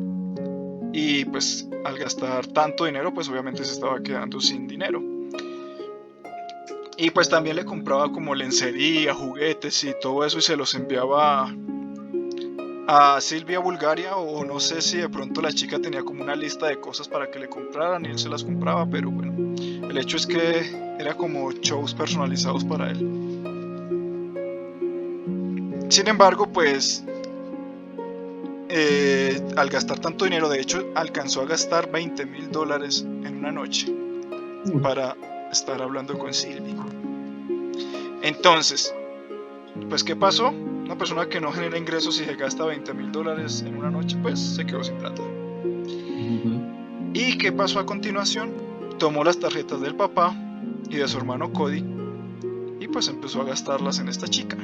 Y 0.92 1.24
pues 1.26 1.68
al 1.84 1.98
gastar 1.98 2.46
tanto 2.46 2.84
dinero, 2.84 3.12
pues 3.12 3.28
obviamente 3.28 3.64
se 3.64 3.72
estaba 3.72 4.02
quedando 4.02 4.40
sin 4.40 4.66
dinero. 4.66 5.13
Y 6.96 7.10
pues 7.10 7.28
también 7.28 7.56
le 7.56 7.64
compraba 7.64 8.10
como 8.12 8.34
lencería, 8.34 9.14
juguetes 9.14 9.82
y 9.84 9.92
todo 10.00 10.24
eso 10.24 10.38
y 10.38 10.42
se 10.42 10.56
los 10.56 10.74
enviaba 10.74 11.52
a 12.86 13.20
Silvia 13.20 13.58
Bulgaria 13.58 14.16
o 14.16 14.44
no 14.44 14.60
sé 14.60 14.82
si 14.82 14.98
de 14.98 15.08
pronto 15.08 15.40
la 15.40 15.52
chica 15.52 15.78
tenía 15.78 16.02
como 16.02 16.22
una 16.22 16.36
lista 16.36 16.66
de 16.66 16.78
cosas 16.78 17.08
para 17.08 17.30
que 17.30 17.38
le 17.38 17.48
compraran 17.48 18.04
y 18.04 18.10
él 18.10 18.18
se 18.18 18.28
las 18.28 18.44
compraba, 18.44 18.86
pero 18.86 19.10
bueno, 19.10 19.54
el 19.88 19.98
hecho 19.98 20.16
es 20.16 20.26
que 20.26 20.96
era 20.98 21.14
como 21.14 21.50
shows 21.52 21.94
personalizados 21.94 22.64
para 22.64 22.90
él. 22.90 22.98
Sin 25.88 26.08
embargo, 26.08 26.46
pues 26.46 27.04
eh, 28.68 29.40
al 29.56 29.70
gastar 29.70 29.98
tanto 29.98 30.24
dinero, 30.24 30.48
de 30.48 30.60
hecho 30.60 30.84
alcanzó 30.94 31.42
a 31.42 31.46
gastar 31.46 31.90
20 31.90 32.26
mil 32.26 32.50
dólares 32.50 33.02
en 33.02 33.38
una 33.38 33.52
noche 33.52 33.92
para 34.82 35.16
estar 35.54 35.80
hablando 35.80 36.18
con 36.18 36.34
Silvia. 36.34 36.74
Entonces, 38.22 38.94
pues 39.88 40.04
¿qué 40.04 40.16
pasó? 40.16 40.48
Una 40.48 40.98
persona 40.98 41.28
que 41.28 41.40
no 41.40 41.52
genera 41.52 41.78
ingresos 41.78 42.20
y 42.20 42.24
se 42.24 42.34
gasta 42.36 42.64
20 42.64 42.92
mil 42.94 43.10
dólares 43.10 43.64
en 43.66 43.76
una 43.76 43.90
noche, 43.90 44.16
pues 44.22 44.38
se 44.38 44.66
quedó 44.66 44.84
sin 44.84 44.98
plata. 44.98 45.22
¿Y 47.14 47.38
qué 47.38 47.52
pasó 47.52 47.78
a 47.78 47.86
continuación? 47.86 48.52
Tomó 48.98 49.24
las 49.24 49.38
tarjetas 49.38 49.80
del 49.80 49.94
papá 49.94 50.34
y 50.90 50.96
de 50.96 51.08
su 51.08 51.18
hermano 51.18 51.52
Cody 51.52 51.84
y 52.80 52.88
pues 52.88 53.08
empezó 53.08 53.42
a 53.42 53.44
gastarlas 53.44 53.98
en 53.98 54.08
esta 54.08 54.26
chica. 54.26 54.56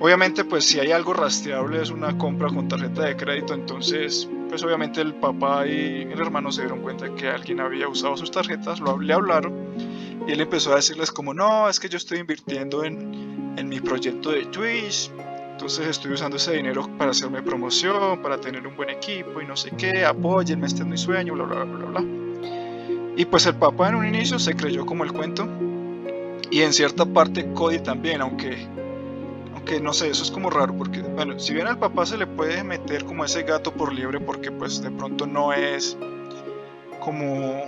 Obviamente 0.00 0.44
pues 0.44 0.64
si 0.64 0.80
hay 0.80 0.92
algo 0.92 1.12
rastreable 1.12 1.82
es 1.82 1.90
una 1.90 2.16
compra 2.16 2.48
con 2.48 2.68
tarjeta 2.68 3.02
de 3.04 3.16
crédito, 3.16 3.54
entonces 3.54 4.28
pues 4.48 4.62
obviamente 4.62 5.00
el 5.00 5.14
papá 5.14 5.66
y 5.66 6.02
el 6.02 6.18
hermano 6.18 6.50
se 6.50 6.62
dieron 6.62 6.80
cuenta 6.80 7.14
que 7.14 7.28
alguien 7.28 7.60
había 7.60 7.88
usado 7.88 8.16
sus 8.16 8.30
tarjetas, 8.30 8.80
lo, 8.80 8.98
le 8.98 9.12
hablaron 9.12 9.54
y 10.26 10.32
él 10.32 10.40
empezó 10.40 10.72
a 10.72 10.76
decirles 10.76 11.10
como 11.10 11.34
no, 11.34 11.68
es 11.68 11.78
que 11.78 11.88
yo 11.88 11.96
estoy 11.96 12.18
invirtiendo 12.18 12.84
en 12.84 13.38
en 13.58 13.68
mi 13.68 13.80
proyecto 13.80 14.30
de 14.30 14.46
Twitch. 14.46 15.10
Entonces 15.50 15.88
estoy 15.88 16.12
usando 16.12 16.36
ese 16.36 16.52
dinero 16.52 16.88
para 16.96 17.10
hacerme 17.10 17.42
promoción, 17.42 18.22
para 18.22 18.40
tener 18.40 18.64
un 18.66 18.76
buen 18.76 18.90
equipo 18.90 19.40
y 19.42 19.46
no 19.46 19.56
sé 19.56 19.72
qué, 19.76 20.04
apóyenme, 20.04 20.66
este 20.66 20.82
es 20.82 20.88
mi 20.88 20.96
sueño, 20.96 21.34
bla, 21.34 21.44
bla, 21.44 21.64
bla, 21.64 21.86
bla. 21.86 22.04
Y 23.16 23.24
pues 23.24 23.46
el 23.46 23.56
papá 23.56 23.88
en 23.88 23.96
un 23.96 24.06
inicio 24.06 24.38
se 24.38 24.54
creyó 24.54 24.86
como 24.86 25.02
el 25.02 25.12
cuento. 25.12 25.48
Y 26.50 26.60
en 26.60 26.72
cierta 26.72 27.04
parte 27.04 27.52
Cody 27.52 27.80
también, 27.80 28.20
aunque, 28.20 28.68
aunque 29.68 29.84
no 29.84 29.92
sé, 29.92 30.08
eso 30.08 30.22
es 30.22 30.30
como 30.30 30.48
raro, 30.48 30.74
porque, 30.74 31.02
bueno, 31.02 31.38
si 31.38 31.52
bien 31.52 31.66
al 31.66 31.78
papá 31.78 32.06
se 32.06 32.16
le 32.16 32.26
puede 32.26 32.64
meter 32.64 33.04
como 33.04 33.24
ese 33.26 33.42
gato 33.42 33.70
por 33.70 33.92
liebre, 33.92 34.18
porque 34.18 34.50
pues 34.50 34.80
de 34.80 34.90
pronto 34.90 35.26
no 35.26 35.52
es 35.52 35.96
como 37.00 37.66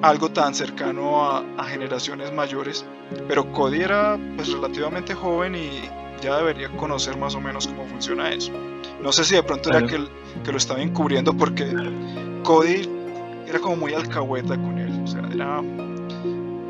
algo 0.00 0.30
tan 0.30 0.54
cercano 0.54 1.28
a, 1.28 1.64
generaciones 1.64 2.32
mayores, 2.32 2.86
pero 3.26 3.50
Cody 3.50 3.80
era 3.80 4.16
pues 4.36 4.52
relativamente 4.52 5.12
joven 5.12 5.56
y 5.56 5.90
ya 6.22 6.36
debería 6.36 6.68
conocer 6.76 7.16
más 7.16 7.34
o 7.34 7.40
menos 7.40 7.66
cómo 7.66 7.84
funciona 7.86 8.30
eso. 8.30 8.52
No 9.02 9.10
sé 9.10 9.24
si 9.24 9.34
de 9.34 9.42
pronto 9.42 9.70
era 9.70 9.84
que, 9.84 10.06
que, 10.44 10.52
lo 10.52 10.58
estaba 10.58 10.80
encubriendo 10.80 11.36
porque 11.36 11.66
Cody 12.44 12.88
era 13.48 13.58
como 13.58 13.76
muy 13.76 13.92
alcahueta 13.92 14.56
con 14.56 14.78
él, 14.78 15.00
o 15.02 15.06
sea, 15.08 15.22
era, 15.32 15.60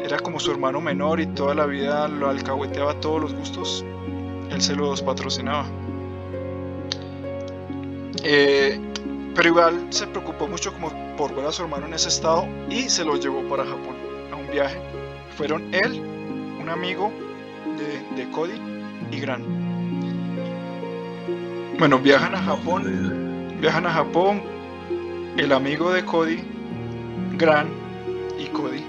era 0.02 0.18
como 0.21 0.40
su 0.40 0.50
hermano 0.50 0.80
menor 0.80 1.21
y 1.21 1.26
toda 1.26 1.54
la 1.54 1.66
vida 1.66 2.09
lo 2.09 2.30
alcahueteaba 2.30 2.99
todos 3.00 3.21
los 3.21 3.35
gustos, 3.35 3.85
él 4.54 4.62
se 4.62 4.75
los 4.76 5.02
patrocinaba. 5.02 5.66
Eh, 8.23 8.80
pero 9.34 9.49
igual 9.49 9.87
se 9.90 10.06
preocupó 10.06 10.46
mucho 10.46 10.73
como 10.73 10.90
por 11.16 11.34
ver 11.34 11.46
a 11.46 11.52
su 11.52 11.62
hermano 11.62 11.87
en 11.87 11.94
ese 11.94 12.08
estado 12.08 12.46
y 12.70 12.88
se 12.88 13.04
lo 13.04 13.16
llevó 13.16 13.42
para 13.49 13.64
Japón 13.64 13.96
a 14.32 14.37
un 14.37 14.50
viaje. 14.50 14.78
Fueron 15.37 15.75
él, 15.75 16.00
un 16.61 16.68
amigo 16.68 17.12
de, 18.16 18.30
Cody 18.30 18.61
y 19.11 19.20
Gran. 19.20 19.42
Bueno, 21.78 21.99
viajan 21.99 22.34
a 22.37 22.42
Japón, 22.42 23.58
viajan 23.61 23.87
a 23.87 23.90
Japón, 23.90 24.40
el 25.37 25.52
amigo 25.52 25.92
de 25.92 26.04
Cody, 26.04 26.38
Gran 27.37 27.68
y 28.38 28.46
Cody. 28.46 28.84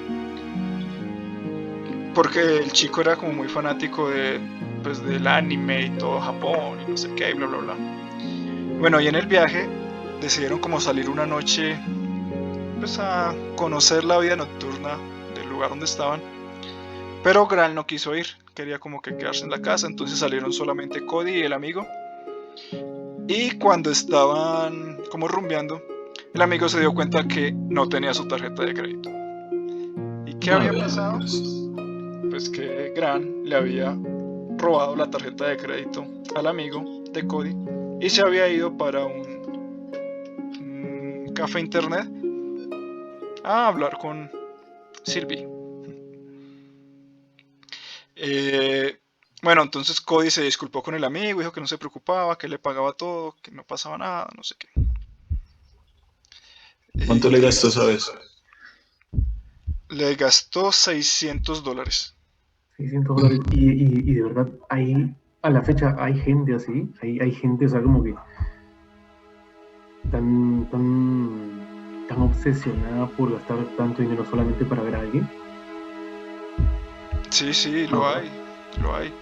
Porque 2.13 2.59
el 2.59 2.71
chico 2.71 3.01
era 3.01 3.15
como 3.15 3.33
muy 3.33 3.49
fanático 3.49 4.09
de, 4.09 4.39
pues, 4.85 5.03
del 5.03 5.25
anime 5.25 5.87
y 5.87 5.89
todo 5.97 6.21
Japón 6.21 6.79
y 6.85 6.91
no 6.91 6.95
sé 6.95 7.09
qué 7.15 7.31
y 7.31 7.33
bla 7.33 7.47
bla 7.47 7.57
bla. 7.57 7.75
Bueno, 8.79 9.01
y 9.01 9.07
en 9.07 9.15
el 9.15 9.25
viaje 9.25 9.67
decidieron 10.21 10.59
como 10.59 10.79
salir 10.79 11.09
una 11.09 11.25
noche 11.25 11.75
pues 12.77 12.99
a 12.99 13.33
conocer 13.55 14.03
la 14.03 14.19
vida 14.19 14.35
nocturna 14.35 14.97
del 15.33 15.49
lugar 15.49 15.71
donde 15.71 15.85
estaban. 15.85 16.21
Pero 17.23 17.47
Gran 17.47 17.73
no 17.73 17.87
quiso 17.87 18.15
ir, 18.15 18.27
quería 18.53 18.77
como 18.77 19.01
que 19.01 19.17
quedarse 19.17 19.43
en 19.43 19.49
la 19.49 19.59
casa, 19.59 19.87
entonces 19.87 20.19
salieron 20.19 20.53
solamente 20.53 21.03
Cody 21.03 21.31
y 21.31 21.41
el 21.41 21.53
amigo. 21.53 21.87
Y 23.27 23.57
cuando 23.57 23.89
estaban 23.89 24.99
como 25.09 25.27
rumbeando, 25.27 25.81
el 26.35 26.41
amigo 26.43 26.69
se 26.69 26.79
dio 26.79 26.93
cuenta 26.93 27.27
que 27.27 27.51
no 27.53 27.89
tenía 27.89 28.13
su 28.13 28.27
tarjeta 28.27 28.63
de 28.63 28.73
crédito. 28.75 29.09
¿Y 30.27 30.35
qué 30.35 30.51
había 30.51 30.73
pasado? 30.73 31.17
Pues 32.29 32.49
que 32.49 32.93
Gran 32.95 33.45
le 33.45 33.55
había 33.55 33.97
robado 34.57 34.95
la 34.95 35.09
tarjeta 35.09 35.47
de 35.47 35.57
crédito 35.57 36.05
al 36.35 36.47
amigo 36.47 37.03
de 37.11 37.27
Cody 37.27 37.55
y 38.01 38.09
se 38.09 38.21
había 38.21 38.47
ido 38.47 38.77
para 38.77 39.05
un 39.05 39.35
café 41.33 41.59
internet 41.59 42.09
a 43.43 43.67
hablar 43.67 43.97
con 43.97 44.31
Silvi. 45.03 45.45
Eh, 48.15 48.99
bueno, 49.41 49.61
entonces 49.61 50.01
Cody 50.01 50.31
se 50.31 50.41
disculpó 50.43 50.81
con 50.81 50.95
el 50.95 51.03
amigo, 51.03 51.39
dijo 51.39 51.51
que 51.51 51.61
no 51.61 51.67
se 51.67 51.77
preocupaba, 51.77 52.37
que 52.37 52.47
le 52.47 52.57
pagaba 52.57 52.93
todo, 52.93 53.35
que 53.41 53.51
no 53.51 53.63
pasaba 53.63 53.97
nada, 53.97 54.27
no 54.35 54.43
sé 54.43 54.55
qué. 54.57 54.69
¿Cuánto 57.05 57.29
le 57.29 57.41
gastó, 57.41 57.69
sabes? 57.69 58.11
Le 59.89 60.15
gastó 60.15 60.71
600 60.71 61.63
dólares. 61.63 62.14
600 62.77 63.15
dólares. 63.15 63.39
Y, 63.51 64.13
de 64.13 64.23
verdad, 64.23 64.49
ahí, 64.69 65.15
a 65.41 65.49
la 65.49 65.61
fecha, 65.61 65.95
hay 65.97 66.17
gente 66.19 66.55
así, 66.55 66.91
hay, 67.01 67.19
hay 67.19 67.31
gente, 67.31 67.65
o 67.65 67.69
sea, 67.69 67.81
como 67.81 68.03
que 68.03 68.15
tan, 70.11 70.67
tan, 70.71 72.07
tan 72.07 72.21
obsesionada 72.21 73.07
por 73.07 73.31
gastar 73.31 73.57
tanto 73.77 74.01
dinero 74.01 74.25
solamente 74.25 74.65
para 74.65 74.83
ver 74.83 74.95
a 74.95 74.99
alguien? 74.99 75.29
Sí, 77.29 77.53
sí, 77.53 77.87
lo 77.87 78.07
hay, 78.07 78.29
lo 78.81 78.95
hay. 78.95 79.13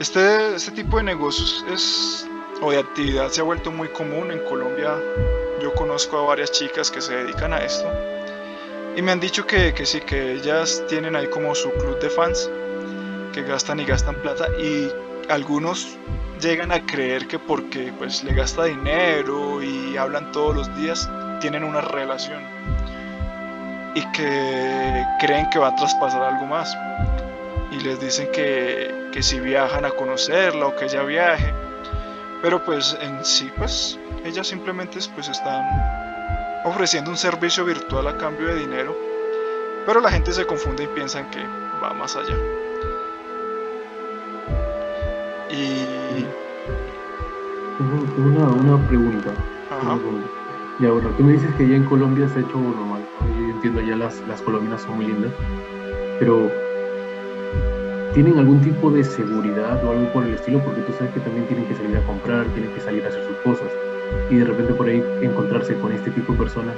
Este, 0.00 0.56
este 0.56 0.72
tipo 0.72 0.96
de 0.96 1.04
negocios 1.04 1.64
es, 1.70 2.28
o 2.60 2.70
de 2.70 2.78
actividad 2.78 3.28
se 3.28 3.40
ha 3.40 3.44
vuelto 3.44 3.70
muy 3.70 3.88
común 3.88 4.30
en 4.30 4.40
Colombia. 4.48 4.98
Yo 5.62 5.72
conozco 5.74 6.18
a 6.18 6.26
varias 6.26 6.50
chicas 6.50 6.90
que 6.90 7.00
se 7.00 7.14
dedican 7.14 7.52
a 7.52 7.58
esto 7.58 8.13
y 8.96 9.02
me 9.02 9.12
han 9.12 9.20
dicho 9.20 9.46
que, 9.46 9.74
que 9.74 9.84
sí, 9.86 10.00
que 10.00 10.32
ellas 10.32 10.82
tienen 10.88 11.16
ahí 11.16 11.26
como 11.28 11.54
su 11.54 11.70
club 11.72 11.98
de 12.00 12.10
fans 12.10 12.50
que 13.32 13.42
gastan 13.42 13.80
y 13.80 13.84
gastan 13.84 14.14
plata 14.16 14.46
y 14.58 14.88
algunos 15.28 15.96
llegan 16.40 16.70
a 16.70 16.84
creer 16.84 17.26
que 17.26 17.38
porque 17.38 17.92
pues 17.98 18.22
le 18.22 18.34
gasta 18.34 18.64
dinero 18.64 19.62
y 19.62 19.96
hablan 19.96 20.30
todos 20.30 20.54
los 20.54 20.76
días, 20.76 21.08
tienen 21.40 21.64
una 21.64 21.80
relación. 21.80 22.42
Y 23.96 24.02
que 24.12 25.04
creen 25.20 25.48
que 25.50 25.58
va 25.58 25.68
a 25.68 25.76
traspasar 25.76 26.22
algo 26.22 26.46
más. 26.46 26.76
Y 27.70 27.80
les 27.80 28.00
dicen 28.00 28.28
que, 28.32 29.08
que 29.12 29.22
si 29.22 29.40
viajan 29.40 29.84
a 29.84 29.90
conocerla 29.90 30.66
o 30.66 30.76
que 30.76 30.84
ella 30.84 31.02
viaje. 31.02 31.52
Pero 32.42 32.64
pues 32.64 32.96
en 33.00 33.24
sí 33.24 33.50
pues 33.56 33.98
ellas 34.24 34.46
simplemente 34.46 34.98
pues 35.14 35.28
están 35.28 36.03
ofreciendo 36.64 37.10
un 37.10 37.16
servicio 37.16 37.64
virtual 37.64 38.06
a 38.08 38.16
cambio 38.16 38.48
de 38.48 38.56
dinero 38.56 38.96
pero 39.86 40.00
la 40.00 40.10
gente 40.10 40.32
se 40.32 40.46
confunde 40.46 40.84
y 40.84 40.86
piensan 40.88 41.30
que 41.30 41.40
va 41.82 41.92
más 41.92 42.16
allá 42.16 42.36
y... 45.50 46.24
Tengo, 47.78 48.28
una, 48.28 48.48
una, 48.48 48.88
pregunta. 48.88 49.32
Ya, 50.80 50.90
bueno, 50.90 51.08
tú 51.10 51.24
me 51.24 51.32
dices 51.32 51.52
que 51.56 51.68
ya 51.68 51.76
en 51.76 51.84
Colombia 51.84 52.28
se 52.28 52.38
ha 52.38 52.42
hecho 52.42 52.56
normal. 52.56 53.04
En 53.22 53.50
entiendo, 53.50 53.80
ya 53.80 53.96
las, 53.96 54.20
las 54.28 54.40
colombianas 54.42 54.82
son 54.82 54.96
muy 54.96 55.06
lindas, 55.06 55.32
pero 56.18 56.50
¿tienen 58.12 58.38
algún 58.38 58.60
tipo 58.60 58.90
de 58.90 59.02
seguridad 59.02 59.84
o 59.84 59.90
algo 59.90 60.12
por 60.12 60.24
el 60.24 60.34
estilo? 60.34 60.60
Porque 60.64 60.82
tú 60.82 60.92
sabes 60.92 61.12
que 61.14 61.20
también 61.20 61.46
tienen 61.46 61.66
que 61.66 61.74
salir 61.74 61.96
a 61.96 62.06
comprar, 62.06 62.46
tienen 62.48 62.72
que 62.74 62.80
salir 62.80 63.04
a 63.04 63.08
hacer 63.08 63.24
sus 63.26 63.36
cosas 63.38 63.68
y 64.30 64.36
de 64.36 64.44
repente 64.44 64.72
por 64.74 64.88
ahí 64.88 65.02
encontrarse 65.22 65.74
con 65.78 65.92
este 65.92 66.10
tipo 66.10 66.32
de 66.32 66.38
personas. 66.38 66.76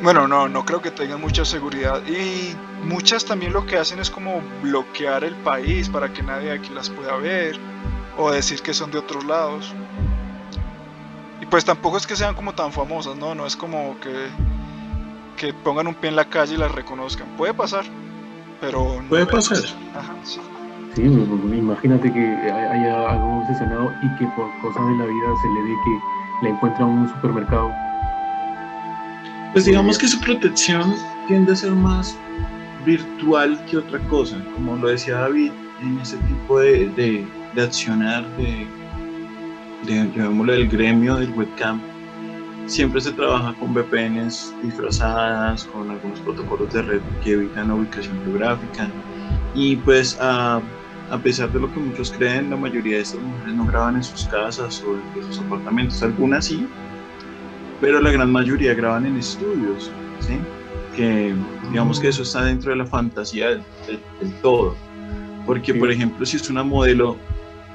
Bueno, 0.00 0.28
no, 0.28 0.48
no 0.48 0.64
creo 0.64 0.80
que 0.80 0.90
tengan 0.90 1.20
mucha 1.20 1.44
seguridad 1.44 2.02
y 2.06 2.54
muchas 2.84 3.24
también 3.24 3.52
lo 3.52 3.66
que 3.66 3.76
hacen 3.76 3.98
es 3.98 4.10
como 4.10 4.42
bloquear 4.62 5.24
el 5.24 5.34
país 5.34 5.88
para 5.88 6.12
que 6.12 6.22
nadie 6.22 6.52
aquí 6.52 6.72
las 6.72 6.88
pueda 6.88 7.16
ver 7.16 7.58
o 8.16 8.30
decir 8.30 8.62
que 8.62 8.74
son 8.74 8.90
de 8.90 8.98
otros 8.98 9.24
lados. 9.24 9.74
Y 11.40 11.46
pues 11.46 11.64
tampoco 11.64 11.96
es 11.96 12.06
que 12.06 12.14
sean 12.14 12.34
como 12.34 12.54
tan 12.54 12.72
famosas, 12.72 13.16
¿no? 13.16 13.34
No 13.34 13.46
es 13.46 13.56
como 13.56 13.98
que, 14.00 14.28
que 15.36 15.52
pongan 15.52 15.88
un 15.88 15.94
pie 15.94 16.10
en 16.10 16.16
la 16.16 16.28
calle 16.28 16.54
y 16.54 16.58
las 16.58 16.72
reconozcan. 16.72 17.26
Puede 17.36 17.54
pasar, 17.54 17.84
pero... 18.60 19.02
Puede 19.08 19.26
pasar. 19.26 19.58
Ajá, 19.94 20.14
sí. 20.22 20.40
Sí, 20.94 21.02
imagínate 21.02 22.12
que 22.12 22.20
haya 22.20 23.10
algo 23.10 23.38
obsesionado 23.38 23.92
y 24.02 24.18
que 24.18 24.26
por 24.36 24.46
cosas 24.60 24.86
de 24.88 24.96
la 24.96 25.06
vida 25.06 25.28
se 25.42 25.48
le 25.48 25.68
dé 25.68 25.74
que 25.84 25.98
la 26.42 26.48
encuentra 26.50 26.84
en 26.84 26.90
un 26.90 27.08
supermercado. 27.08 27.72
Pues 29.52 29.64
digamos 29.64 29.98
que 29.98 30.08
su 30.08 30.20
protección 30.20 30.94
tiende 31.26 31.52
a 31.52 31.56
ser 31.56 31.72
más 31.72 32.16
virtual 32.84 33.62
que 33.66 33.78
otra 33.78 33.98
cosa, 34.08 34.36
como 34.54 34.76
lo 34.76 34.88
decía 34.88 35.18
David, 35.18 35.52
en 35.82 35.98
ese 36.00 36.16
tipo 36.18 36.60
de, 36.60 36.88
de, 36.90 37.26
de 37.54 37.62
accionar 37.62 38.24
de, 38.36 38.66
de, 39.86 40.10
llamémoslo, 40.16 40.52
del 40.52 40.68
gremio 40.68 41.16
del 41.16 41.30
webcam, 41.32 41.80
siempre 42.66 43.00
se 43.00 43.12
trabaja 43.12 43.54
con 43.54 43.74
VPNs 43.74 44.54
disfrazadas, 44.62 45.64
con 45.64 45.90
algunos 45.90 46.20
protocolos 46.20 46.72
de 46.72 46.82
red 46.82 47.00
que 47.22 47.32
evitan 47.32 47.70
ubicación 47.70 48.18
geográfica. 48.24 48.88
Y 49.54 49.76
pues 49.76 50.18
a, 50.20 50.60
a 51.10 51.18
pesar 51.18 51.50
de 51.52 51.60
lo 51.60 51.72
que 51.72 51.80
muchos 51.80 52.12
creen, 52.12 52.50
la 52.50 52.56
mayoría 52.56 52.96
de 52.96 53.02
estas 53.02 53.20
mujeres 53.20 53.54
no 53.54 53.66
graban 53.66 53.96
en 53.96 54.04
sus 54.04 54.24
casas 54.26 54.82
o 54.86 54.94
en 55.18 55.26
sus 55.26 55.38
apartamentos, 55.40 56.02
algunas 56.02 56.44
sí, 56.46 56.66
pero 57.80 58.00
la 58.00 58.10
gran 58.10 58.30
mayoría 58.30 58.74
graban 58.74 59.06
en 59.06 59.16
estudios, 59.16 59.90
¿sí? 60.20 60.38
que 60.96 61.34
digamos 61.70 62.00
que 62.00 62.08
eso 62.08 62.22
está 62.22 62.44
dentro 62.44 62.70
de 62.72 62.76
la 62.76 62.86
fantasía 62.86 63.50
del, 63.50 63.62
del, 63.86 64.00
del 64.20 64.32
todo. 64.42 64.74
Porque, 65.46 65.72
Sí. 65.72 65.78
por 65.78 65.90
ejemplo, 65.90 66.26
si 66.26 66.36
es 66.36 66.50
una 66.50 66.62
modelo 66.62 67.16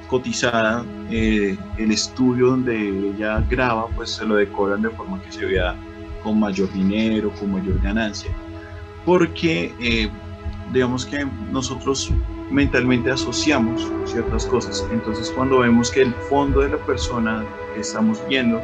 cotizada, 0.10 0.84
eh, 1.10 1.58
el 1.78 1.92
estudio 1.92 2.48
donde 2.48 3.10
ella 3.16 3.44
graba, 3.50 3.88
pues 3.96 4.12
se 4.12 4.26
lo 4.26 4.36
decoran 4.36 4.82
de 4.84 4.90
forma 4.92 5.20
que 5.24 5.32
se 5.32 5.46
vea 5.46 5.74
con 6.22 6.40
mayor 6.40 6.72
dinero, 6.74 7.32
con 7.40 7.52
mayor 7.52 7.80
ganancia. 7.82 8.32
Porque, 9.06 9.74
eh, 9.80 10.10
digamos 10.72 11.06
que 11.06 11.26
nosotros 11.52 12.12
mentalmente 12.50 13.12
asociamos 13.12 13.92
ciertas 14.06 14.46
cosas. 14.46 14.86
Entonces, 14.92 15.32
cuando 15.32 15.60
vemos 15.60 15.92
que 15.92 16.02
el 16.04 16.14
fondo 16.30 16.62
de 16.62 16.70
la 16.70 16.78
persona 16.78 17.44
que 17.74 17.82
estamos 17.82 18.20
viendo, 18.28 18.62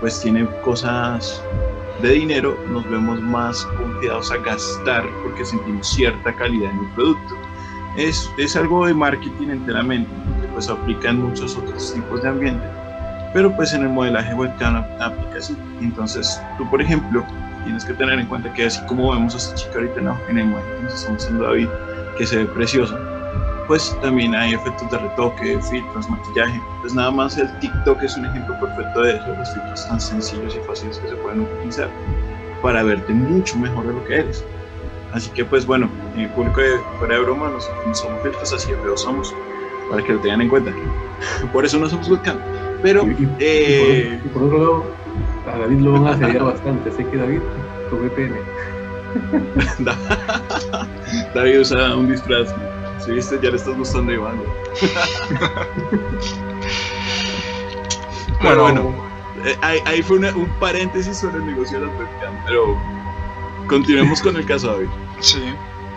pues 0.00 0.20
tiene 0.20 0.46
cosas 0.64 1.42
de 2.02 2.10
dinero, 2.10 2.56
nos 2.70 2.88
vemos 2.90 3.20
más 3.22 3.64
confiados 3.78 4.30
a 4.30 4.36
gastar 4.38 5.04
porque 5.22 5.44
sentimos 5.44 5.88
cierta 5.88 6.34
calidad 6.34 6.70
en 6.70 6.78
el 6.78 6.90
producto. 6.94 7.34
Es, 7.96 8.30
es 8.36 8.54
algo 8.56 8.86
de 8.86 8.92
marketing 8.92 9.48
enteramente, 9.48 10.10
que 10.42 10.46
pues 10.48 10.68
aplica 10.68 11.08
en 11.10 11.22
muchos 11.22 11.56
otros 11.56 11.94
tipos 11.94 12.22
de 12.22 12.28
ambiente, 12.28 12.66
pero 13.32 13.54
pues 13.56 13.72
en 13.72 13.82
el 13.84 13.88
modelaje 13.88 14.34
webcam 14.34 14.76
ap- 14.76 15.00
aplica 15.00 15.38
así. 15.38 15.56
Entonces, 15.80 16.38
tú 16.58 16.68
por 16.68 16.82
ejemplo, 16.82 17.24
tienes 17.66 17.84
que 17.84 17.92
tener 17.94 18.18
en 18.18 18.26
cuenta 18.26 18.52
que 18.54 18.64
así 18.64 18.80
como 18.86 19.12
vemos 19.12 19.34
a 19.34 19.38
esta 19.38 19.54
chica 19.54 19.74
ahorita 19.76 20.00
la, 20.00 20.16
en 20.28 20.36
la 20.36 20.42
imagen 20.42 20.70
que 20.86 20.94
está 20.94 21.10
mostrando 21.12 21.44
David, 21.44 21.68
que 22.16 22.26
se 22.26 22.36
ve 22.38 22.46
preciosa, 22.46 22.98
pues 23.66 23.94
también 24.00 24.34
hay 24.34 24.54
efectos 24.54 24.90
de 24.90 24.98
retoque, 24.98 25.58
filtros, 25.70 26.08
maquillaje. 26.08 26.60
Pues 26.80 26.94
nada 26.94 27.10
más 27.10 27.36
el 27.36 27.48
TikTok 27.58 28.02
es 28.02 28.16
un 28.16 28.24
ejemplo 28.26 28.54
perfecto 28.60 29.02
de 29.02 29.16
eso, 29.16 29.26
los 29.38 29.50
filtros 29.52 29.88
tan 29.88 30.00
sencillos 30.00 30.54
y 30.56 30.58
fáciles 30.66 30.98
que 30.98 31.08
se 31.08 31.14
pueden 31.16 31.40
utilizar 31.40 31.88
para 32.62 32.82
verte 32.84 33.12
mucho 33.12 33.58
mejor 33.58 33.86
de 33.88 33.92
lo 33.92 34.04
que 34.04 34.14
eres. 34.20 34.44
Así 35.12 35.30
que 35.30 35.44
pues 35.44 35.66
bueno, 35.66 35.88
en 36.16 36.28
público 36.30 36.60
de 36.60 36.78
fuera 36.98 37.14
de 37.16 37.20
broma, 37.22 37.48
nosotros 37.50 37.86
no 37.86 37.94
somos 37.94 38.22
filtros, 38.22 38.52
así 38.52 38.70
de 38.70 38.78
feos 38.78 39.02
somos, 39.02 39.34
para 39.90 40.02
que 40.02 40.12
lo 40.12 40.20
tengan 40.20 40.42
en 40.42 40.48
cuenta. 40.48 40.72
Por 41.52 41.64
eso 41.64 41.78
no 41.78 41.88
somos 41.88 42.08
webcam. 42.08 42.36
Pero, 42.82 43.04
Y, 43.04 43.10
y- 43.10 43.12
y 43.24 43.28
eh, 43.40 44.20
por, 44.22 44.26
y 44.26 44.34
por 44.34 44.42
otro 44.44 44.58
lado, 44.58 44.96
a 45.46 45.58
David 45.58 45.80
lo 45.80 45.92
van 45.92 46.06
a 46.06 46.10
asediar 46.12 46.44
bastante. 46.44 46.90
Sé 46.92 47.06
que 47.08 47.16
David, 47.16 47.40
tu 47.90 47.96
VPN. 47.98 48.36
David 51.34 51.60
usa 51.60 51.96
un 51.96 52.08
disfraz. 52.10 52.54
Si 52.98 53.12
viste, 53.12 53.38
ya 53.42 53.50
le 53.50 53.56
estás 53.56 53.76
gustando 53.76 54.12
a 54.12 54.14
Iván. 54.14 54.40
Bueno, 58.42 58.62
bueno, 58.62 58.94
eh, 59.44 59.56
ahí, 59.62 59.78
ahí 59.86 60.02
fue 60.02 60.18
una- 60.18 60.34
un 60.36 60.48
paréntesis 60.60 61.16
sobre 61.18 61.38
el 61.38 61.46
negocio 61.46 61.80
de 61.80 61.86
las 61.86 61.94
webcam, 61.98 62.34
pero 62.46 62.76
continuemos 63.66 64.20
con 64.20 64.36
el 64.36 64.44
caso, 64.44 64.72
David. 64.72 64.88
Sí. 65.20 65.42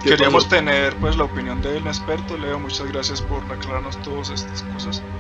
¿Qué 0.02 0.12
Queríamos 0.12 0.46
pasó? 0.46 0.56
tener 0.56 0.96
pues 0.96 1.18
la 1.18 1.26
opinión 1.26 1.62
del 1.62 1.86
experto. 1.86 2.38
Leo, 2.38 2.58
muchas 2.60 2.88
gracias 2.92 3.22
por 3.22 3.44
aclararnos 3.52 3.98
todas 4.02 4.30
estas 4.30 4.64
cosas. 4.74 5.04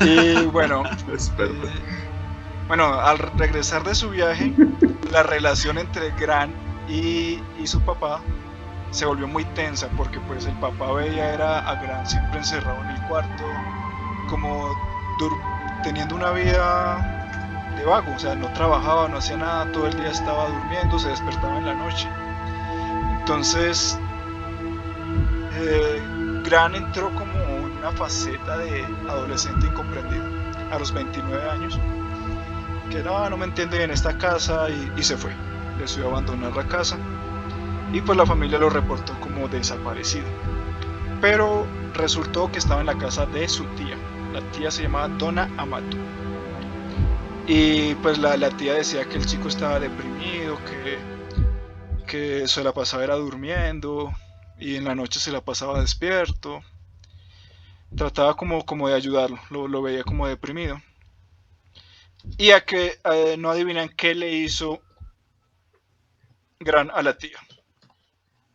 Y 0.00 0.46
bueno, 0.46 0.82
Experto. 1.12 1.68
Bueno, 2.70 3.00
al 3.00 3.18
regresar 3.18 3.82
de 3.82 3.96
su 3.96 4.10
viaje, 4.10 4.54
la 5.10 5.24
relación 5.24 5.76
entre 5.76 6.12
Gran 6.12 6.54
y, 6.88 7.42
y 7.58 7.66
su 7.66 7.80
papá 7.80 8.20
se 8.92 9.06
volvió 9.06 9.26
muy 9.26 9.44
tensa 9.44 9.88
porque 9.96 10.20
pues 10.20 10.46
el 10.46 10.54
papá 10.60 10.92
veía 10.92 11.34
era 11.34 11.68
a 11.68 11.74
Gran 11.82 12.06
siempre 12.06 12.38
encerrado 12.38 12.80
en 12.84 12.90
el 12.90 13.02
cuarto, 13.08 13.42
como 14.28 14.72
teniendo 15.82 16.14
una 16.14 16.30
vida 16.30 17.74
de 17.76 17.84
vago, 17.84 18.14
o 18.14 18.18
sea, 18.20 18.36
no 18.36 18.46
trabajaba, 18.52 19.08
no 19.08 19.18
hacía 19.18 19.36
nada, 19.36 19.72
todo 19.72 19.88
el 19.88 19.96
día 19.96 20.10
estaba 20.12 20.46
durmiendo, 20.46 20.96
se 20.96 21.08
despertaba 21.08 21.58
en 21.58 21.66
la 21.66 21.74
noche. 21.74 22.08
Entonces, 23.18 23.98
eh, 25.54 26.00
Gran 26.44 26.76
entró 26.76 27.10
como 27.16 27.32
una 27.80 27.90
faceta 27.90 28.58
de 28.58 28.86
adolescente 29.08 29.66
incomprendido 29.66 30.24
a 30.70 30.78
los 30.78 30.92
29 30.92 31.50
años, 31.50 31.80
que 32.90 33.02
no, 33.02 33.30
no 33.30 33.36
me 33.36 33.46
entiende 33.46 33.78
bien 33.78 33.90
esta 33.90 34.18
casa 34.18 34.68
y, 34.68 34.92
y 34.96 35.02
se 35.02 35.16
fue. 35.16 35.32
Decidió 35.78 36.08
abandonar 36.08 36.54
la 36.54 36.66
casa 36.66 36.98
y 37.92 38.00
pues 38.02 38.16
la 38.16 38.26
familia 38.26 38.58
lo 38.58 38.70
reportó 38.70 39.18
como 39.20 39.48
desaparecido. 39.48 40.26
Pero 41.20 41.66
resultó 41.94 42.50
que 42.50 42.58
estaba 42.58 42.80
en 42.80 42.86
la 42.86 42.98
casa 42.98 43.26
de 43.26 43.48
su 43.48 43.64
tía. 43.74 43.96
La 44.32 44.40
tía 44.52 44.70
se 44.70 44.82
llamaba 44.82 45.08
Donna 45.08 45.50
Amato. 45.56 45.96
Y 47.46 47.94
pues 47.96 48.18
la, 48.18 48.36
la 48.36 48.50
tía 48.50 48.74
decía 48.74 49.08
que 49.08 49.16
el 49.16 49.26
chico 49.26 49.48
estaba 49.48 49.80
deprimido, 49.80 50.58
que, 50.64 50.98
que 52.06 52.46
se 52.46 52.62
la 52.62 52.72
pasaba 52.72 53.02
era 53.02 53.16
durmiendo 53.16 54.12
y 54.58 54.76
en 54.76 54.84
la 54.84 54.94
noche 54.94 55.18
se 55.18 55.32
la 55.32 55.40
pasaba 55.40 55.80
despierto. 55.80 56.60
Trataba 57.96 58.36
como, 58.36 58.64
como 58.64 58.88
de 58.88 58.94
ayudarlo, 58.94 59.40
lo, 59.50 59.66
lo 59.66 59.82
veía 59.82 60.04
como 60.04 60.28
deprimido. 60.28 60.80
Y 62.38 62.50
a 62.50 62.64
que 62.64 62.98
eh, 63.04 63.36
no 63.38 63.50
adivinan 63.50 63.88
qué 63.96 64.14
le 64.14 64.30
hizo 64.32 64.80
Gran 66.58 66.90
a 66.92 67.02
la 67.02 67.16
tía. 67.16 67.38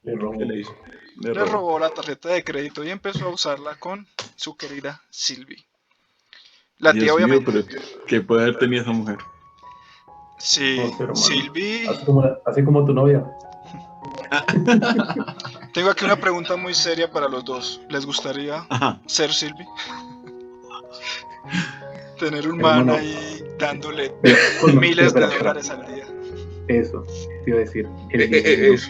Le 0.03 0.15
robó. 0.15 0.37
¿Qué 0.37 0.45
le 0.45 0.59
hizo? 0.59 0.75
Le 1.21 1.33
Le 1.33 1.45
robó. 1.45 1.51
robó 1.51 1.79
la 1.79 1.89
tarjeta 1.89 2.29
de 2.29 2.43
crédito 2.43 2.83
y 2.83 2.91
empezó 2.91 3.25
a 3.25 3.29
usarla 3.29 3.75
con 3.79 4.07
su 4.35 4.55
querida 4.55 5.01
Sylvie. 5.09 5.65
La 6.77 6.91
Dios 6.91 7.05
tía 7.05 7.15
mío, 7.25 7.37
obviamente... 7.39 7.63
pero 7.63 8.05
¿qué 8.05 8.21
puede 8.21 8.43
haber 8.43 8.59
tenido 8.59 8.83
esa 8.83 8.91
mujer? 8.91 9.17
Sí, 10.37 10.77
No, 10.99 11.15
Sylvie... 11.15 11.87
Así 11.89 12.05
como, 12.05 12.21
la- 12.21 12.37
así 12.45 12.63
como 12.63 12.85
tu 12.85 12.93
novia. 12.93 13.25
Tengo 15.73 15.89
aquí 15.89 16.05
una 16.05 16.19
pregunta 16.19 16.55
muy 16.57 16.73
seria 16.73 17.09
para 17.09 17.27
los 17.27 17.43
dos. 17.45 17.81
¿Les 17.89 18.05
gustaría 18.05 18.65
Ajá. 18.69 18.99
ser 19.07 19.33
Sylvie? 19.33 19.65
Tener 22.19 22.47
un 22.47 22.59
man 22.59 22.89
ahí 22.89 23.34
dándole 23.59 24.13
bueno, 24.61 24.81
miles 24.81 25.13
de 25.13 25.21
dólares 25.21 25.69
al 25.69 25.85
día. 25.93 26.05
Eso, 26.67 27.03
te 27.43 27.49
iba 27.49 27.57
a 27.57 27.61
decir. 27.61 27.87
El 28.11 28.21
Eh, 28.21 28.29
eh, 28.31 28.55
dinero, 28.55 28.81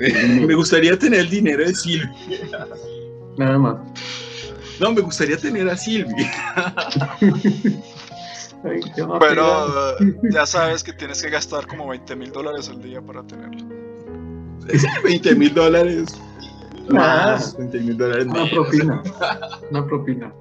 eh, 0.00 0.42
Me 0.46 0.54
gustaría 0.54 0.98
tener 0.98 1.20
el 1.20 1.30
dinero 1.30 1.64
de 1.64 1.74
Silvia. 1.74 2.12
Nada 3.36 3.58
más. 3.58 3.76
No, 4.80 4.92
me 4.92 5.02
gustaría 5.02 5.36
tener 5.36 5.68
a 5.68 5.76
Silvia. 5.76 6.30
Ay, 8.62 8.80
Pero 9.20 9.96
ya 10.30 10.44
sabes 10.44 10.84
que 10.84 10.92
tienes 10.92 11.22
que 11.22 11.30
gastar 11.30 11.66
como 11.66 11.88
20 11.88 12.16
mil 12.16 12.30
dólares 12.30 12.68
al 12.68 12.82
día 12.82 13.00
para 13.00 13.22
tenerlo. 13.22 13.64
20 15.04 15.34
mil 15.34 15.54
dólares. 15.54 16.08
Nada. 16.88 17.32
Más, 17.34 17.56
20 17.56 17.78
mil 17.80 17.96
dólares. 17.96 18.26
Una 18.26 18.50
propina. 18.50 19.02
Una 19.70 19.86
propina. 19.86 20.32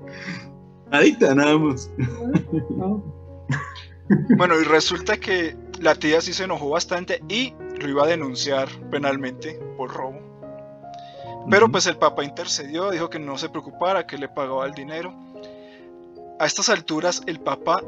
Adicta, 0.91 1.35
nada 1.35 1.57
más. 1.57 1.89
No. 2.69 3.03
Bueno, 4.09 4.59
y 4.59 4.63
resulta 4.63 5.17
que 5.17 5.55
la 5.79 5.95
tía 5.95 6.19
sí 6.21 6.33
se 6.33 6.45
enojó 6.45 6.69
bastante 6.69 7.21
y 7.29 7.53
lo 7.79 7.87
iba 7.87 8.03
a 8.03 8.07
denunciar 8.07 8.67
penalmente 8.89 9.59
por 9.77 9.93
robo. 9.93 10.19
Pero 11.49 11.69
pues 11.69 11.85
el 11.85 11.97
papá 11.97 12.23
intercedió, 12.23 12.89
dijo 12.91 13.09
que 13.09 13.19
no 13.19 13.37
se 13.37 13.49
preocupara, 13.49 14.07
que 14.07 14.17
le 14.17 14.27
pagaba 14.27 14.65
el 14.65 14.73
dinero. 14.73 15.13
A 16.39 16.45
estas 16.45 16.69
alturas 16.69 17.21
el 17.27 17.39
papá 17.39 17.83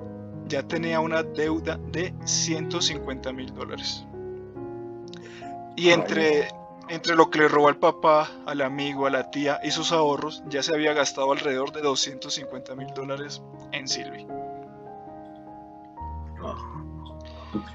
ya 0.47 0.63
tenía 0.63 0.99
una 0.99 1.23
deuda 1.23 1.79
de 1.91 2.13
150 2.25 3.33
mil 3.33 3.53
dólares. 3.53 4.05
Y 5.75 5.89
entre, 5.89 6.49
entre 6.89 7.15
lo 7.15 7.29
que 7.29 7.39
le 7.39 7.47
robó 7.47 7.69
al 7.69 7.77
papá, 7.77 8.29
al 8.45 8.61
amigo, 8.61 9.07
a 9.07 9.09
la 9.09 9.31
tía 9.31 9.59
y 9.63 9.71
sus 9.71 9.91
ahorros, 9.91 10.43
ya 10.47 10.61
se 10.61 10.73
había 10.73 10.93
gastado 10.93 11.31
alrededor 11.31 11.71
de 11.71 11.81
250 11.81 12.75
mil 12.75 12.93
dólares 12.93 13.41
en 13.71 13.87
Silvi. 13.87 14.27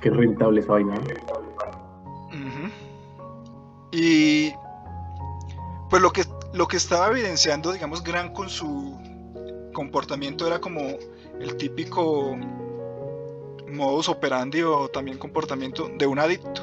Qué 0.00 0.10
rentable 0.10 0.60
esa 0.60 0.72
vaina. 0.72 0.94
Y 3.92 4.52
pues 5.88 6.02
lo 6.02 6.12
que, 6.12 6.24
lo 6.52 6.68
que 6.68 6.76
estaba 6.76 7.08
evidenciando, 7.08 7.72
digamos, 7.72 8.02
Gran 8.02 8.32
con 8.32 8.50
su 8.50 8.98
comportamiento 9.72 10.46
era 10.46 10.58
como 10.58 10.80
el 11.40 11.56
típico 11.56 12.36
modus 13.68 14.08
operandi 14.08 14.62
o 14.62 14.88
también 14.88 15.18
comportamiento 15.18 15.88
de 15.96 16.06
un 16.06 16.18
adicto. 16.18 16.62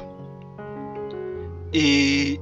Y 1.72 2.40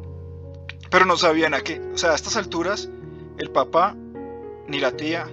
pero 0.90 1.06
no 1.06 1.16
sabían 1.16 1.54
a 1.54 1.62
qué. 1.62 1.80
O 1.94 1.96
sea, 1.96 2.11
a 2.11 2.14
estas 2.14 2.37
alturas, 2.37 2.90
el 3.38 3.50
papá, 3.50 3.96
ni 4.68 4.78
la 4.78 4.92
tía, 4.92 5.26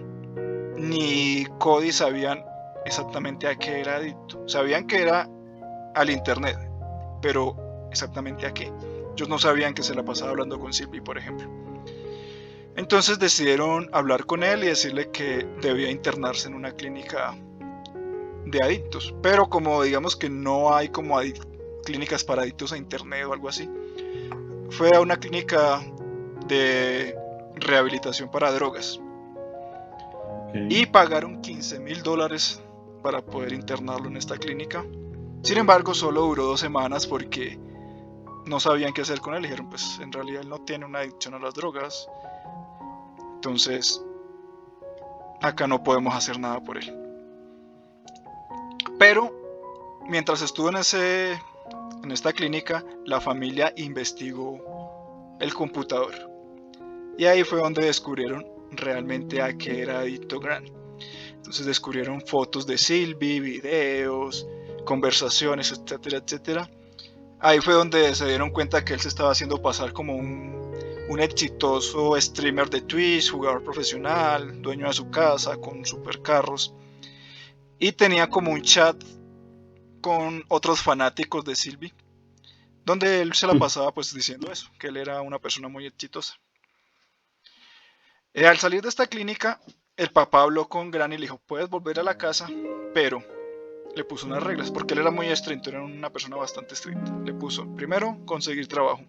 ni 0.78 1.46
Cody 1.58 1.92
sabían 1.92 2.46
exactamente 2.86 3.48
a 3.48 3.56
qué 3.56 3.82
era 3.82 3.98
adicto. 3.98 4.48
Sabían 4.48 4.88
que 4.88 5.02
era 5.02 5.30
al 5.96 6.10
internet, 6.10 6.58
pero 7.22 7.56
exactamente 7.92 8.46
a 8.46 8.54
qué. 8.54 8.72
Ellos 9.16 9.30
no 9.30 9.38
sabían 9.40 9.74
que 9.74 9.84
se 9.84 9.96
la 9.96 10.04
pasaba 10.04 10.32
hablando 10.32 10.60
con 10.60 10.74
Silvi, 10.74 11.02
por 11.02 11.18
ejemplo. 11.18 11.48
Entonces 12.76 13.20
decidieron 13.20 13.90
hablar 13.92 14.26
con 14.26 14.44
él 14.44 14.64
y 14.64 14.68
decirle 14.68 15.10
que 15.12 15.46
debía 15.62 15.92
internarse 15.92 16.48
en 16.48 16.54
una 16.54 16.72
clínica 16.72 17.36
de 18.46 18.64
adictos. 18.64 19.14
Pero 19.22 19.50
como 19.50 19.84
digamos 19.84 20.16
que 20.16 20.30
no 20.30 20.74
hay 20.74 20.90
como 20.90 21.20
clínicas 21.84 22.24
para 22.24 22.44
adictos 22.44 22.72
a 22.72 22.78
internet 22.78 23.26
o 23.26 23.34
algo 23.34 23.50
así, 23.50 23.70
fue 24.70 24.96
a 24.96 25.02
una 25.02 25.18
clínica 25.18 25.82
de 26.48 27.18
rehabilitación 27.56 28.32
para 28.32 28.52
drogas 28.52 29.00
y 30.54 30.86
pagaron 30.86 31.42
15 31.42 31.80
mil 31.80 32.02
dólares 32.02 32.62
para 33.02 33.22
poder 33.22 33.54
internarlo 33.54 34.08
en 34.08 34.18
esta 34.18 34.38
clínica. 34.38 34.86
Sin 35.44 35.58
embargo, 35.58 35.94
solo 35.94 36.22
duró 36.22 36.46
dos 36.46 36.60
semanas 36.60 37.08
porque 37.08 37.58
no 38.46 38.60
sabían 38.60 38.94
qué 38.94 39.02
hacer 39.02 39.22
con 39.22 39.36
él. 39.36 39.44
Dijeron, 39.44 39.70
pues 39.70 40.00
en 40.02 40.12
realidad 40.12 40.42
él 40.42 40.50
no 40.50 40.60
tiene 40.60 40.86
una 40.86 41.00
adicción 41.00 41.34
a 41.34 41.40
las 41.40 41.54
drogas. 41.54 42.08
Entonces, 43.36 44.04
acá 45.42 45.68
no 45.68 45.84
podemos 45.84 46.14
hacer 46.14 46.40
nada 46.40 46.60
por 46.62 46.78
él. 46.78 46.94
Pero, 48.98 49.32
mientras 50.08 50.42
estuvo 50.42 50.70
en, 50.70 50.76
ese, 50.76 51.40
en 52.04 52.12
esta 52.12 52.34
clínica, 52.34 52.84
la 53.06 53.22
familia 53.22 53.74
investigó 53.78 55.38
el 55.40 55.54
computador. 55.54 56.14
Y 57.18 57.26
ahí 57.26 57.44
fue 57.44 57.60
donde 57.60 57.86
descubrieron 57.86 58.46
realmente 58.72 59.42
a 59.42 59.58
qué 59.58 59.82
era 59.82 60.00
adicto 60.00 60.40
Grant. 60.40 60.79
Entonces 61.40 61.66
descubrieron 61.66 62.22
fotos 62.22 62.68
de 62.68 62.78
Sylvie, 62.78 63.40
videos, 63.40 64.46
conversaciones, 64.86 65.72
etcétera, 65.72 66.18
etcétera. 66.18 66.70
Ahí 67.40 67.62
fue 67.62 67.74
donde 67.74 68.14
se 68.14 68.28
dieron 68.28 68.52
cuenta 68.52 68.84
que 68.84 68.94
él 68.94 69.00
se 69.00 69.08
estaba 69.08 69.32
haciendo 69.32 69.62
pasar 69.62 69.94
como 69.94 70.16
un, 70.16 70.76
un 71.08 71.20
exitoso 71.22 72.20
streamer 72.20 72.70
de 72.70 72.82
Twitch, 72.82 73.32
jugador 73.32 73.64
profesional, 73.64 74.62
dueño 74.62 74.88
de 74.88 74.94
su 74.94 75.10
casa, 75.10 75.58
con 75.58 75.86
supercarros. 75.86 76.74
Y 77.80 77.94
tenía 77.94 78.30
como 78.30 78.52
un 78.52 78.62
chat 78.62 79.02
con 80.02 80.44
otros 80.50 80.82
fanáticos 80.82 81.46
de 81.46 81.56
Sylvie, 81.56 81.94
donde 82.86 83.22
él 83.22 83.34
se 83.34 83.48
la 83.48 83.56
pasaba 83.56 83.94
pues 83.94 84.14
diciendo 84.14 84.52
eso, 84.52 84.70
que 84.78 84.88
él 84.88 84.98
era 84.98 85.22
una 85.22 85.40
persona 85.40 85.70
muy 85.70 85.86
exitosa. 85.86 86.38
Eh, 88.34 88.46
al 88.46 88.58
salir 88.58 88.82
de 88.82 88.90
esta 88.90 89.08
clínica, 89.08 89.60
el 90.00 90.12
papá 90.12 90.44
habló 90.44 90.70
con 90.70 90.92
Granny 90.92 91.16
y 91.16 91.18
le 91.18 91.26
dijo, 91.26 91.42
puedes 91.46 91.70
volver 91.70 92.00
a 92.00 92.04
la 92.04 92.18
casa, 92.18 92.48
pero 92.94 93.22
le 93.94 94.06
puso 94.06 94.28
unas 94.28 94.42
reglas, 94.42 94.72
porque 94.72 94.94
él 94.94 95.02
era 95.02 95.12
muy 95.12 95.28
estricto, 95.28 95.72
era 95.72 95.84
una 95.84 96.10
persona 96.10 96.38
bastante 96.38 96.74
estricta. 96.74 97.14
Le 97.26 97.34
puso, 97.34 97.68
primero, 97.76 98.18
conseguir 98.26 98.70
trabajo. 98.70 99.02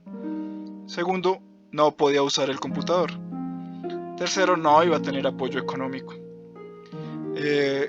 Segundo, 0.87 1.39
no 1.71 1.93
podía 1.93 2.25
usar 2.25 2.51
el 2.51 2.59
computador. 2.59 3.13
Tercero, 4.17 4.57
no 4.57 4.83
iba 4.83 4.97
a 4.97 5.03
tener 5.03 5.25
apoyo 5.29 5.61
económico. 5.61 6.13
Eh, 7.37 7.89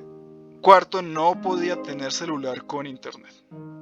cuarto, 0.61 1.01
no 1.01 1.41
podía 1.41 1.81
tener 1.81 2.11
celular 2.11 2.67
con 2.67 2.85
internet. 2.85 3.33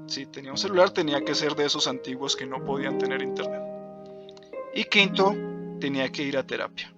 Si 0.07 0.27
tenía 0.27 0.51
un 0.51 0.57
celular, 0.57 0.91
tenía 0.91 1.25
que 1.25 1.35
ser 1.35 1.55
de 1.55 1.65
esos 1.65 1.89
antiguos 1.89 2.37
que 2.37 2.45
no 2.45 2.63
podían 2.63 2.97
tener 2.97 3.21
internet. 3.21 3.63
Y 4.73 4.85
quinto, 4.85 5.35
tenía 5.81 6.09
que 6.09 6.23
ir 6.23 6.37
a 6.37 6.47
terapia. 6.47 6.93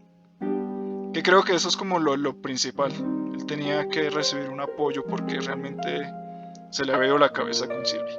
Que 1.13 1.24
creo 1.24 1.43
que 1.43 1.56
eso 1.56 1.67
es 1.67 1.76
como 1.76 2.00
lo, 2.00 2.15
lo 2.15 2.41
principal. 2.41 2.91
Él 3.34 3.45
tenía 3.45 3.88
que 3.89 4.10
recibir 4.10 4.50
un 4.50 4.62
apoyo 4.62 5.06
porque 5.06 5.39
realmente 5.39 6.10
se 6.69 6.86
le 6.86 6.93
ido 7.06 7.17
la 7.17 7.32
cabeza 7.32 7.67
con 7.67 7.86
Silvi. 7.86 8.12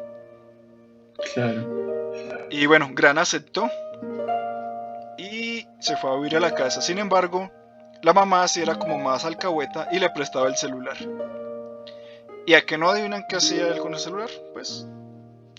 Claro. 1.35 2.49
Y 2.51 2.67
bueno, 2.67 2.91
Gran 2.93 3.19
aceptó 3.19 3.71
y 5.17 5.67
se 5.81 5.97
fue 5.97 6.11
a 6.11 6.17
vivir 6.17 6.37
a 6.37 6.41
la 6.41 6.55
casa. 6.55 6.83
Sin 6.83 6.99
embargo, 6.99 7.51
la 8.03 8.13
mamá 8.13 8.47
sí 8.49 8.61
era 8.61 8.79
como 8.79 8.99
más 8.99 9.25
alcahueta 9.25 9.89
y 9.91 9.99
le 9.99 10.11
prestaba 10.11 10.49
el 10.49 10.57
celular. 10.57 10.97
¿Y 12.47 12.55
a 12.55 12.67
que 12.67 12.77
no 12.77 12.91
adivinan 12.91 13.25
qué 13.29 13.37
hacía 13.37 13.69
él 13.69 13.79
con 13.79 13.95
el 13.95 14.01
celular? 14.01 14.29
Pues 14.53 14.87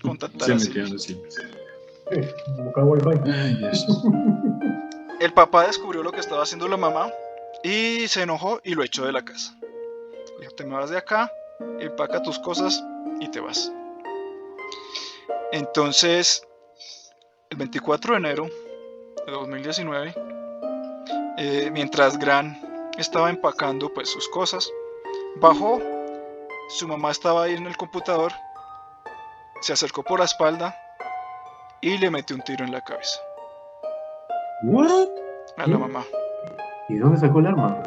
contactar 0.02 0.60
Se 0.60 0.82
a 0.82 0.88
Silvi. 1.00 1.22
Eh. 2.12 2.34
Ay, 3.26 3.56
Dios. 3.56 3.88
El 5.20 5.32
papá 5.34 5.68
descubrió 5.68 6.04
lo 6.04 6.12
que 6.12 6.20
estaba 6.20 6.44
haciendo 6.44 6.68
la 6.68 6.78
mamá 6.78 7.12
y 7.64 8.08
se 8.08 8.24
enojó 8.24 8.60
y 8.64 8.74
lo 8.74 8.84
echó 8.84 9.06
de 9.06 9.12
la 9.12 9.24
casa. 9.24 9.56
Dijo, 10.40 10.54
te 10.54 10.66
me 10.66 10.76
vas 10.76 10.90
de 10.90 10.98
acá, 10.98 11.32
empaca 11.80 12.22
tus 12.22 12.40
cosas 12.40 12.84
y 13.20 13.30
te 13.30 13.40
vas. 13.40 13.72
Entonces, 15.52 16.46
el 17.50 17.58
24 17.58 18.14
de 18.14 18.18
enero 18.18 18.50
de 19.26 19.32
2019, 19.32 20.16
eh, 21.38 21.70
mientras 21.72 22.18
Gran 22.18 22.90
estaba 22.98 23.30
empacando 23.30 23.94
pues 23.94 24.10
sus 24.10 24.28
cosas, 24.30 24.70
bajó, 25.38 25.80
su 26.70 26.88
mamá 26.88 27.12
estaba 27.12 27.44
ahí 27.44 27.54
en 27.54 27.68
el 27.68 27.78
computador, 27.78 28.34
se 29.62 29.74
acercó 29.74 30.04
por 30.04 30.20
la 30.20 30.26
espalda 30.26 30.76
y 31.82 31.98
le 31.98 32.10
metió 32.10 32.36
un 32.36 32.42
tiro 32.42 32.66
en 32.66 32.72
la 32.72 32.82
cabeza 32.82 33.22
What? 34.64 35.08
a 35.58 35.68
la 35.68 35.78
mamá. 35.78 36.04
¿Y 36.90 36.96
dónde 36.98 37.18
sacó 37.20 37.40
el 37.40 37.48
arma? 37.48 37.82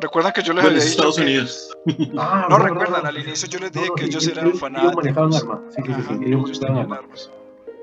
Recuerdan 0.00 0.32
que 0.32 0.42
yo 0.42 0.52
les 0.52 0.62
Bueno, 0.62 0.76
había 0.76 0.84
dicho 0.84 0.90
Estados 0.90 1.16
que- 1.16 1.22
Unidos. 1.22 1.76
Ah, 2.18 2.46
No 2.50 2.56
verdad, 2.58 2.70
recuerdan, 2.70 3.06
al 3.06 3.18
inicio 3.18 3.48
yo 3.48 3.58
les 3.58 3.74
No, 3.74 3.80
dije 3.80 3.88
no, 3.90 3.94
que 3.94 4.04
ellos 4.04 4.24
ellos- 4.24 4.32
eran 4.36 4.46
ellos 4.48 4.60
fanáticos. 4.60 4.96
manejaban 4.96 5.34
armas. 5.34 5.60
Sí, 5.70 5.82
sí, 5.82 5.86
sí, 5.86 5.92
Ajá, 5.92 6.02
sí, 6.02 6.24
ellos 6.24 6.26
ellos 6.26 6.60
manejaban 6.60 6.60
tenían 6.60 6.78
armas. 6.78 6.98
armas. 6.98 7.30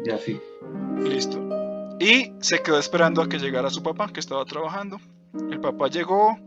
Ya, 0.05 0.17
sí. 0.17 0.41
Listo. 0.99 1.39
Y 1.99 2.33
se 2.39 2.61
quedó 2.61 2.77
esperando 2.79 3.21
a 3.21 3.29
que 3.29 3.37
llegara 3.39 3.69
su 3.69 3.81
papá, 3.83 4.09
que 4.11 4.19
estaba 4.19 4.43
trabajando. 4.45 4.97
El 5.51 5.59
papá 5.59 5.87
llegó, 5.87 6.37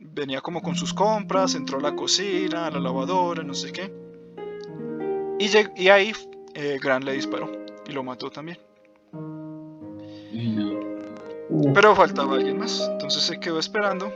venía 0.00 0.40
como 0.40 0.60
con 0.62 0.74
sus 0.74 0.92
compras, 0.92 1.54
entró 1.54 1.78
a 1.78 1.82
la 1.82 1.94
cocina, 1.94 2.66
a 2.66 2.70
la 2.70 2.80
lavadora, 2.80 3.42
no 3.42 3.54
sé 3.54 3.72
qué. 3.72 3.92
Y, 5.38 5.50
y 5.82 5.88
ahí 5.88 6.12
eh, 6.54 6.78
Gran 6.82 7.04
le 7.04 7.12
disparó 7.12 7.50
y 7.88 7.92
lo 7.92 8.02
mató 8.02 8.30
también. 8.30 8.58
Pero 11.74 11.94
faltaba 11.94 12.34
alguien 12.34 12.58
más. 12.58 12.88
Entonces 12.92 13.22
se 13.22 13.38
quedó 13.38 13.58
esperando 13.58 14.12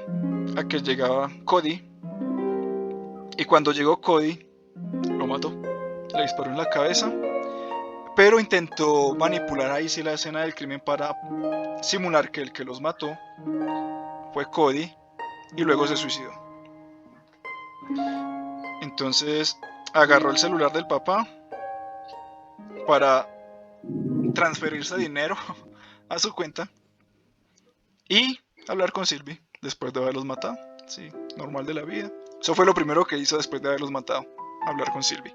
a 0.56 0.64
que 0.64 0.80
llegaba 0.80 1.30
Cody. 1.44 1.82
Y 3.36 3.44
cuando 3.44 3.72
llegó 3.72 4.00
Cody, 4.00 4.46
lo 5.10 5.26
mató. 5.26 5.52
Le 6.14 6.22
disparó 6.22 6.50
en 6.50 6.56
la 6.56 6.68
cabeza. 6.68 7.12
Pero 8.14 8.40
intentó 8.40 9.14
manipular 9.14 9.70
ahí 9.70 9.88
sí 9.88 10.02
la 10.02 10.14
escena 10.14 10.40
del 10.40 10.54
crimen 10.54 10.80
para 10.80 11.14
simular 11.82 12.30
que 12.30 12.40
el 12.40 12.52
que 12.52 12.64
los 12.64 12.80
mató 12.80 13.18
fue 14.32 14.46
Cody. 14.46 14.90
Y 15.56 15.62
luego 15.62 15.86
se 15.86 15.96
suicidó. 15.96 16.32
Entonces 18.80 19.58
agarró 19.92 20.30
el 20.30 20.38
celular 20.38 20.72
del 20.72 20.86
papá 20.86 21.26
para 22.86 23.28
transferirse 24.34 24.96
dinero 24.96 25.36
a 26.08 26.18
su 26.18 26.32
cuenta 26.32 26.68
y 28.08 28.38
hablar 28.68 28.92
con 28.92 29.06
Sylvie 29.06 29.40
después 29.62 29.92
de 29.92 30.00
haberlos 30.00 30.24
matado. 30.24 30.56
Sí, 30.86 31.08
normal 31.36 31.66
de 31.66 31.74
la 31.74 31.82
vida. 31.82 32.10
Eso 32.40 32.54
fue 32.54 32.66
lo 32.66 32.74
primero 32.74 33.04
que 33.04 33.18
hizo 33.18 33.36
después 33.36 33.60
de 33.60 33.68
haberlos 33.68 33.90
matado, 33.90 34.26
hablar 34.66 34.92
con 34.92 35.02
Sylvie. 35.02 35.34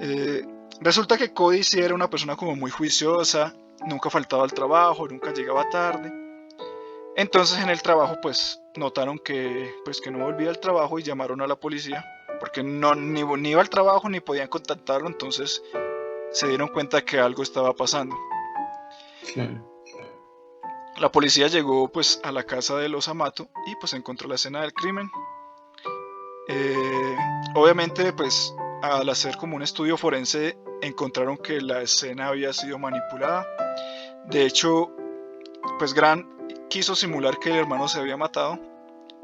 Eh, 0.00 0.44
resulta 0.80 1.16
que 1.16 1.32
Cody 1.32 1.62
sí 1.62 1.80
era 1.80 1.94
una 1.94 2.10
persona 2.10 2.36
como 2.36 2.56
muy 2.56 2.70
juiciosa, 2.70 3.54
nunca 3.86 4.10
faltaba 4.10 4.44
al 4.44 4.52
trabajo, 4.52 5.08
nunca 5.08 5.32
llegaba 5.32 5.68
tarde. 5.70 6.12
Entonces 7.16 7.58
en 7.60 7.70
el 7.70 7.80
trabajo 7.80 8.16
pues 8.20 8.60
notaron 8.74 9.18
que, 9.18 9.74
pues, 9.84 10.00
que 10.00 10.10
no 10.10 10.18
volvía 10.18 10.50
al 10.50 10.60
trabajo 10.60 10.98
y 10.98 11.02
llamaron 11.02 11.40
a 11.40 11.46
la 11.46 11.56
policía 11.56 12.04
porque 12.38 12.62
no, 12.62 12.94
ni, 12.94 13.22
ni 13.22 13.50
iba 13.50 13.60
al 13.60 13.70
trabajo 13.70 14.08
ni 14.08 14.20
podían 14.20 14.48
contactarlo, 14.48 15.08
entonces 15.08 15.62
se 16.30 16.48
dieron 16.48 16.68
cuenta 16.68 17.04
que 17.04 17.18
algo 17.18 17.42
estaba 17.42 17.72
pasando. 17.72 18.16
La 20.98 21.12
policía 21.12 21.48
llegó 21.48 21.88
pues 21.88 22.20
a 22.22 22.32
la 22.32 22.44
casa 22.44 22.76
de 22.76 22.88
los 22.88 23.08
Amato 23.08 23.48
y 23.66 23.76
pues 23.76 23.92
encontró 23.92 24.28
la 24.28 24.36
escena 24.36 24.62
del 24.62 24.72
crimen. 24.72 25.10
Eh, 26.48 27.16
obviamente 27.54 28.12
pues 28.12 28.54
al 28.82 29.08
hacer 29.08 29.36
como 29.36 29.56
un 29.56 29.62
estudio 29.62 29.96
forense 29.96 30.56
encontraron 30.80 31.36
que 31.36 31.60
la 31.60 31.82
escena 31.82 32.28
había 32.28 32.52
sido 32.52 32.78
manipulada. 32.78 33.46
De 34.26 34.44
hecho, 34.46 34.90
pues 35.78 35.92
Grant 35.92 36.26
quiso 36.68 36.94
simular 36.94 37.38
que 37.38 37.50
el 37.50 37.56
hermano 37.56 37.88
se 37.88 37.98
había 37.98 38.16
matado 38.16 38.58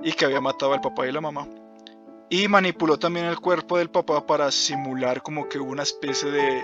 y 0.03 0.13
que 0.13 0.25
había 0.25 0.41
matado 0.41 0.75
al 0.75 0.81
papá 0.81 1.07
y 1.07 1.13
la 1.13 1.21
mamá. 1.21 1.47
Y 2.29 2.49
manipuló 2.49 2.99
también 2.99 3.27
el 3.27 3.41
cuerpo 3.41 3.79
del 3.79 3.91
papá 3.91 4.27
para 4.27 4.51
simular 4.51 5.23
como 5.23 5.49
que 5.49 5.59
una 5.59 5.83
especie 5.83 6.31
de 6.31 6.63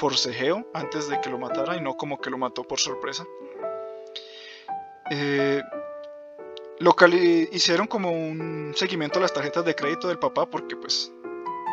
forcejeo 0.00 0.66
antes 0.72 1.08
de 1.08 1.20
que 1.20 1.28
lo 1.28 1.38
matara 1.38 1.76
y 1.76 1.80
no 1.82 1.94
como 1.94 2.18
que 2.18 2.30
lo 2.30 2.38
mató 2.38 2.64
por 2.64 2.80
sorpresa. 2.80 3.26
Eh, 5.10 5.60
hicieron 7.52 7.86
como 7.86 8.10
un 8.10 8.72
seguimiento 8.74 9.18
a 9.18 9.22
las 9.22 9.34
tarjetas 9.34 9.62
de 9.66 9.74
crédito 9.74 10.08
del 10.08 10.18
papá 10.18 10.46
porque 10.46 10.74
pues 10.74 11.12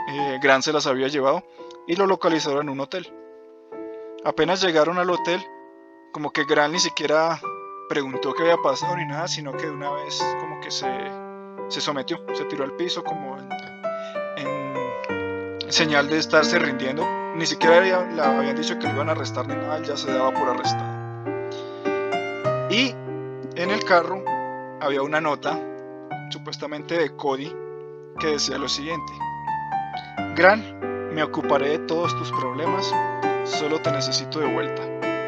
eh, 0.10 0.40
Gran 0.44 0.62
se 0.62 0.74
las 0.74 0.88
había 0.88 1.08
llevado 1.08 1.44
y 1.88 1.96
lo 1.96 2.06
localizaron 2.06 2.63
en 2.63 2.70
un 2.70 2.82
hotel. 2.82 3.13
Apenas 4.26 4.62
llegaron 4.62 4.98
al 4.98 5.10
hotel, 5.10 5.42
como 6.12 6.32
que 6.32 6.44
Gran 6.44 6.74
ni 6.74 6.80
siquiera 6.80 7.40
preguntó 7.88 8.34
qué 8.34 8.44
había 8.44 8.58
pasado 8.58 8.98
ni 8.98 9.06
nada, 9.06 9.30
sino 9.30 9.56
que 9.56 9.68
de 9.68 9.72
una 9.72 9.92
vez 9.92 10.22
como 10.42 10.60
que 10.60 10.70
se, 10.70 10.92
se 11.70 11.80
sometió, 11.80 12.18
se 12.34 12.44
tiró 12.44 12.66
al 12.66 12.76
piso 12.76 13.06
como 13.06 13.38
en, 13.38 13.50
señal 15.78 16.10
de 16.10 16.18
estarse 16.18 16.58
rindiendo. 16.58 17.06
Ni 17.36 17.46
siquiera 17.46 17.82
le 17.82 17.94
habían 18.20 18.56
dicho 18.56 18.80
que 18.80 18.88
lo 18.88 18.96
iban 18.96 19.10
a 19.10 19.12
arrestar 19.12 19.48
ni 19.48 19.54
nada, 19.54 19.80
ya 19.84 19.96
se 19.96 20.12
daba 20.12 20.34
por 20.34 20.50
arrestado. 20.50 20.98
Y 22.72 22.96
en 23.56 23.70
el 23.70 23.84
carro 23.86 24.24
había 24.82 25.04
una 25.04 25.22
nota, 25.22 25.60
supuestamente 26.32 26.98
de 26.98 27.16
Cody, 27.16 27.54
que 28.20 28.28
decía 28.28 28.58
lo 28.58 28.68
siguiente. 28.68 29.13
Gran, 30.36 31.13
me 31.13 31.22
ocuparé 31.22 31.70
de 31.70 31.80
todos 31.80 32.18
tus 32.18 32.32
problemas, 32.32 32.92
solo 33.44 33.80
te 33.80 33.92
necesito 33.92 34.40
de 34.40 34.52
vuelta. 34.52 34.82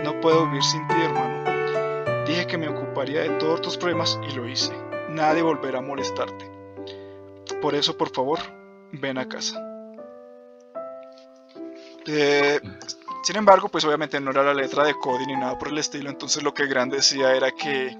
No 0.04 0.20
puedo 0.20 0.48
vivir 0.48 0.64
sin 0.64 0.88
ti, 0.88 0.96
hermano. 0.96 2.26
Dije 2.26 2.48
que 2.48 2.58
me 2.58 2.70
ocuparía 2.70 3.22
de 3.22 3.30
todos 3.38 3.62
tus 3.62 3.78
problemas 3.78 4.20
y 4.28 4.34
lo 4.34 4.48
hice. 4.48 4.74
Nadie 5.10 5.44
volverá 5.44 5.78
a 5.78 5.84
molestarte. 5.84 6.50
Por 7.62 7.76
eso, 7.76 7.96
por 7.96 8.10
favor, 8.10 8.40
ven 8.92 9.20
a 9.20 9.30
casa. 9.30 9.69
Eh, 12.12 12.60
sin 13.22 13.36
embargo, 13.36 13.70
pues 13.70 13.86
obviamente 13.86 14.20
no 14.20 14.32
era 14.32 14.44
la 14.44 14.54
letra 14.54 14.84
de 14.84 14.96
Cody 14.96 15.28
ni 15.28 15.36
nada 15.36 15.58
por 15.60 15.68
el 15.68 15.78
estilo, 15.78 16.10
entonces 16.10 16.42
lo 16.42 16.54
que 16.56 16.66
Gran 16.66 16.90
decía 16.90 17.36
era 17.36 17.52
que, 17.52 17.96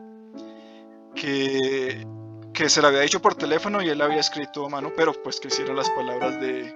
que, 1.14 2.08
que 2.52 2.70
se 2.70 2.82
le 2.82 2.88
había 2.88 3.02
dicho 3.02 3.22
por 3.22 3.36
teléfono 3.36 3.84
y 3.84 3.90
él 3.90 4.02
había 4.02 4.20
escrito 4.20 4.66
a 4.66 4.70
mano, 4.70 4.92
pero 4.96 5.14
pues 5.14 5.40
que 5.40 5.50
hicieron 5.50 5.76
las 5.76 5.92
palabras 5.92 6.42
de, 6.42 6.74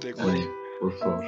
de, 0.00 0.14
por 0.80 0.92
favor. 0.98 1.24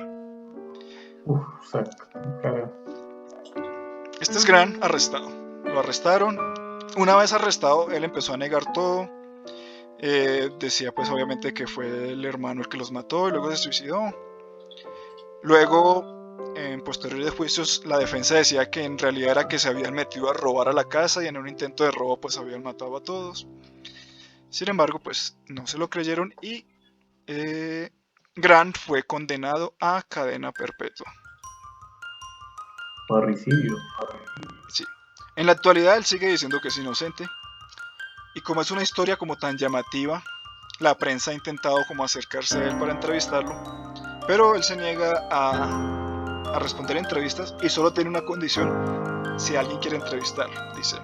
este 4.19 4.39
es 4.39 4.47
Gran 4.47 4.79
arrestado. 4.83 5.29
Lo 5.65 5.81
arrestaron. 5.81 6.39
Una 6.97 7.17
vez 7.17 7.35
arrestado, 7.35 7.91
él 7.91 8.05
empezó 8.05 8.33
a 8.33 8.39
negar 8.39 8.73
todo. 8.73 9.11
Eh, 9.99 10.51
decía 10.59 10.93
pues 10.93 11.09
obviamente 11.09 11.55
que 11.55 11.67
fue 11.67 12.13
el 12.13 12.25
hermano 12.25 12.61
el 12.61 12.69
que 12.69 12.77
los 12.77 12.93
mató 12.93 13.29
y 13.29 13.31
luego 13.33 13.51
se 13.51 13.57
suicidó. 13.57 14.15
Luego, 15.43 16.17
en 16.57 16.83
posteriores 16.83 17.31
juicios, 17.31 17.83
la 17.87 17.99
defensa 17.99 18.35
decía 18.35 18.71
que 18.71 18.85
en 18.85 18.99
realidad 18.99 19.31
era 19.33 19.49
que 19.49 19.59
se 19.59 19.69
habían 19.69 19.95
metido 19.95 20.29
a 20.29 20.33
robar 20.33 20.69
a 20.69 20.73
la 20.73 20.85
casa 20.85 21.23
y 21.23 21.29
en 21.29 21.37
un 21.37 21.49
intento 21.49 21.85
de 21.85 21.93
robo 21.93 22.21
pues 22.21 22.37
habían 22.37 22.63
matado 22.63 22.97
a 22.97 23.03
todos. 23.03 23.47
Sin 24.51 24.69
embargo, 24.69 24.99
pues 24.99 25.39
no 25.49 25.67
se 25.67 25.79
lo 25.79 25.89
creyeron 25.89 26.35
y 26.43 26.67
eh, 27.27 27.91
Grant 28.35 28.77
fue 28.77 29.03
condenado 29.03 29.75
a 29.81 30.03
cadena 30.03 30.53
perpetua. 30.53 31.13
Parricidio. 33.09 33.77
Sí. 34.69 34.85
En 35.37 35.47
la 35.47 35.53
actualidad 35.53 35.97
él 35.97 36.05
sigue 36.05 36.29
diciendo 36.29 36.59
que 36.61 36.69
es 36.69 36.79
inocente. 36.79 37.27
Y 38.37 38.43
como 38.43 38.61
es 38.61 38.71
una 38.71 38.83
historia 38.83 39.17
como 39.17 39.37
tan 39.37 39.57
llamativa, 39.57 40.23
la 40.79 40.95
prensa 40.95 41.31
ha 41.31 41.35
intentado 41.35 41.79
como 41.89 42.05
acercarse 42.05 42.59
a 42.59 42.69
él 42.69 42.79
para 42.79 42.93
entrevistarlo, 42.93 43.57
pero 44.27 44.55
él 44.55 44.63
se 44.63 44.77
niega 44.77 45.27
a, 45.31 46.53
a 46.55 46.59
responder 46.59 46.99
entrevistas 46.99 47.55
y 47.63 47.71
solo 47.71 47.95
tiene 47.95 48.11
una 48.11 48.21
condición 48.27 49.35
si 49.39 49.57
alguien 49.57 49.79
quiere 49.79 49.97
entrevistarlo, 49.97 50.55
dice. 50.77 50.99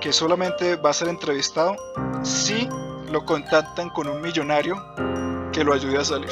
Que 0.00 0.12
solamente 0.12 0.76
va 0.76 0.90
a 0.90 0.92
ser 0.92 1.08
entrevistado 1.08 1.74
si 2.22 2.68
lo 3.10 3.24
contactan 3.24 3.90
con 3.90 4.06
un 4.06 4.20
millonario 4.20 4.80
que 5.50 5.64
lo 5.64 5.74
ayude 5.74 5.98
a 5.98 6.04
salir. 6.04 6.30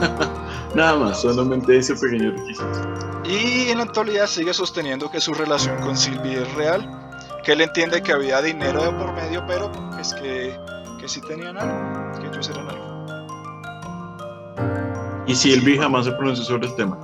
Nada 0.74 0.96
más, 0.96 1.20
solamente 1.20 1.76
ese 1.76 1.94
pequeño 1.94 2.30
requisito. 2.30 2.72
Y 3.24 3.68
en 3.68 3.76
la 3.76 3.84
actualidad 3.84 4.28
sigue 4.28 4.54
sosteniendo 4.54 5.10
que 5.10 5.20
su 5.20 5.34
relación 5.34 5.78
con 5.82 5.94
Silvia 5.94 6.40
es 6.40 6.54
real, 6.54 7.03
que 7.44 7.52
él 7.52 7.60
entiende 7.60 8.02
que 8.02 8.12
había 8.12 8.40
dinero 8.40 8.82
de 8.82 8.90
por 8.92 9.12
medio, 9.12 9.44
pero 9.46 9.70
es 10.00 10.14
que, 10.14 10.58
que 10.98 11.08
sí 11.08 11.20
tenían 11.20 11.56
algo, 11.58 12.20
que 12.20 12.26
ellos 12.26 12.48
eran 12.48 12.68
algo. 12.68 12.94
¿Y 15.26 15.34
Silvia 15.34 15.82
jamás 15.82 16.06
se 16.06 16.12
pronunció 16.12 16.44
sobre 16.44 16.66
el 16.66 16.74
tema? 16.74 16.98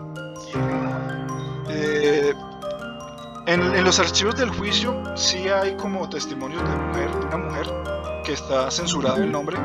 Eh, 1.68 2.34
en, 3.46 3.84
los 3.84 3.98
archivos 3.98 4.36
del 4.36 4.50
juicio 4.50 5.02
sí 5.14 5.48
hay 5.48 5.76
como 5.76 6.08
testimonios 6.08 6.62
de 6.62 6.76
mujer, 6.76 7.10
una 7.26 7.36
mujer 7.36 7.66
que 8.24 8.32
está 8.32 8.70
censurado 8.70 9.16
el 9.22 9.32
nombre 9.32 9.56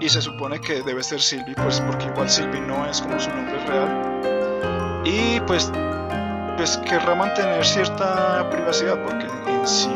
y 0.00 0.08
se 0.08 0.20
supone 0.20 0.60
que 0.60 0.82
debe 0.82 1.02
ser 1.02 1.20
Silvi, 1.20 1.54
pues 1.54 1.80
porque 1.80 2.06
igual 2.06 2.28
Silvi 2.28 2.60
no 2.60 2.86
es 2.86 3.00
como 3.00 3.18
su 3.18 3.30
nombre 3.30 3.58
real 3.66 5.02
y 5.04 5.40
pues 5.40 5.70
pues 6.56 6.76
querrá 6.78 7.14
mantener 7.14 7.64
cierta 7.64 8.48
privacidad 8.50 8.98
porque 9.02 9.26
en 9.50 9.66
sí 9.66 9.90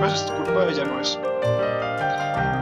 pues 0.00 0.14
es 0.14 0.30
culpa 0.32 0.64
de 0.64 0.72
ella 0.72 0.84
no 0.84 1.00
es. 1.00 1.18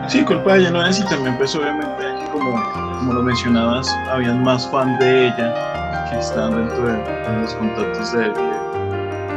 Sí, 0.08 0.24
culpa 0.24 0.54
de 0.54 0.60
ella 0.60 0.70
no 0.70 0.84
es 0.84 0.98
y 0.98 1.04
también 1.06 1.36
pues 1.38 1.54
obviamente 1.54 2.04
como, 2.32 2.62
como 2.98 3.12
lo 3.12 3.22
mencionabas 3.22 3.88
habían 4.10 4.42
más 4.42 4.68
fans 4.68 4.98
de 4.98 5.28
ella 5.28 6.06
que 6.10 6.18
estaban 6.18 6.56
dentro 6.56 6.86
de, 6.86 7.40
los 7.40 7.54
contactos 7.54 8.12
de 8.12 8.32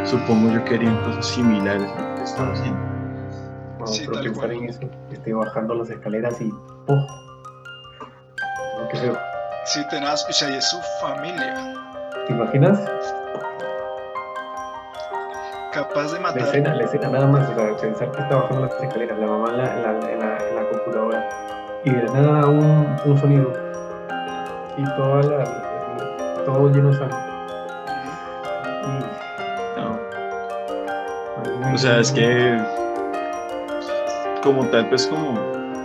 supongo 0.05 0.51
yo 0.51 0.63
que 0.65 0.75
harían 0.75 0.97
cosas 1.03 1.27
similares 1.27 1.89
a 1.91 2.01
lo 2.01 2.15
que 2.15 2.23
estaba 2.23 2.51
haciendo. 2.51 2.93
Sí, 3.85 4.05
pero 4.07 4.21
pensar 4.21 4.51
en 4.51 4.69
eso, 4.69 4.79
estoy 5.11 5.33
bajando 5.33 5.75
las 5.75 5.89
escaleras 5.89 6.39
y 6.41 6.51
¡oh! 6.87 6.95
No, 8.79 8.87
qué 8.89 8.97
feo. 8.97 9.17
Sí, 9.65 9.81
tenaz, 9.89 10.25
o 10.29 10.33
sea, 10.33 10.49
y 10.49 10.55
es 10.55 10.69
su 10.69 10.77
familia. 11.01 11.55
¿Te 12.27 12.33
imaginas? 12.33 12.79
Capaz 15.73 16.13
de 16.13 16.19
matar. 16.19 16.41
La 16.41 16.47
escena, 16.47 16.75
la 16.75 16.83
escena 16.83 17.09
nada 17.09 17.27
más, 17.27 17.49
o 17.49 17.55
sea, 17.55 17.75
pensar 17.77 18.11
que 18.11 18.21
está 18.21 18.35
bajando 18.35 18.67
las 18.67 18.83
escaleras, 18.83 19.17
la 19.17 19.25
mamá 19.25 19.49
en 19.49 19.57
la, 19.57 19.73
en 19.73 19.81
la, 19.81 20.11
en 20.11 20.19
la, 20.19 20.49
en 20.49 20.55
la 20.55 20.69
computadora, 20.69 21.29
y 21.83 21.89
de 21.89 22.03
nada 22.03 22.47
un, 22.47 22.95
un 23.05 23.17
sonido, 23.17 23.51
y 24.77 24.83
toda 24.95 25.23
la, 25.23 26.43
todo 26.45 26.69
lleno 26.69 26.89
de 26.89 26.97
sangre. 26.97 27.17
O 31.73 31.77
sea, 31.77 31.99
es 31.99 32.11
que 32.11 32.61
como 34.43 34.67
tal, 34.67 34.87
pues 34.89 35.07
como, 35.07 35.39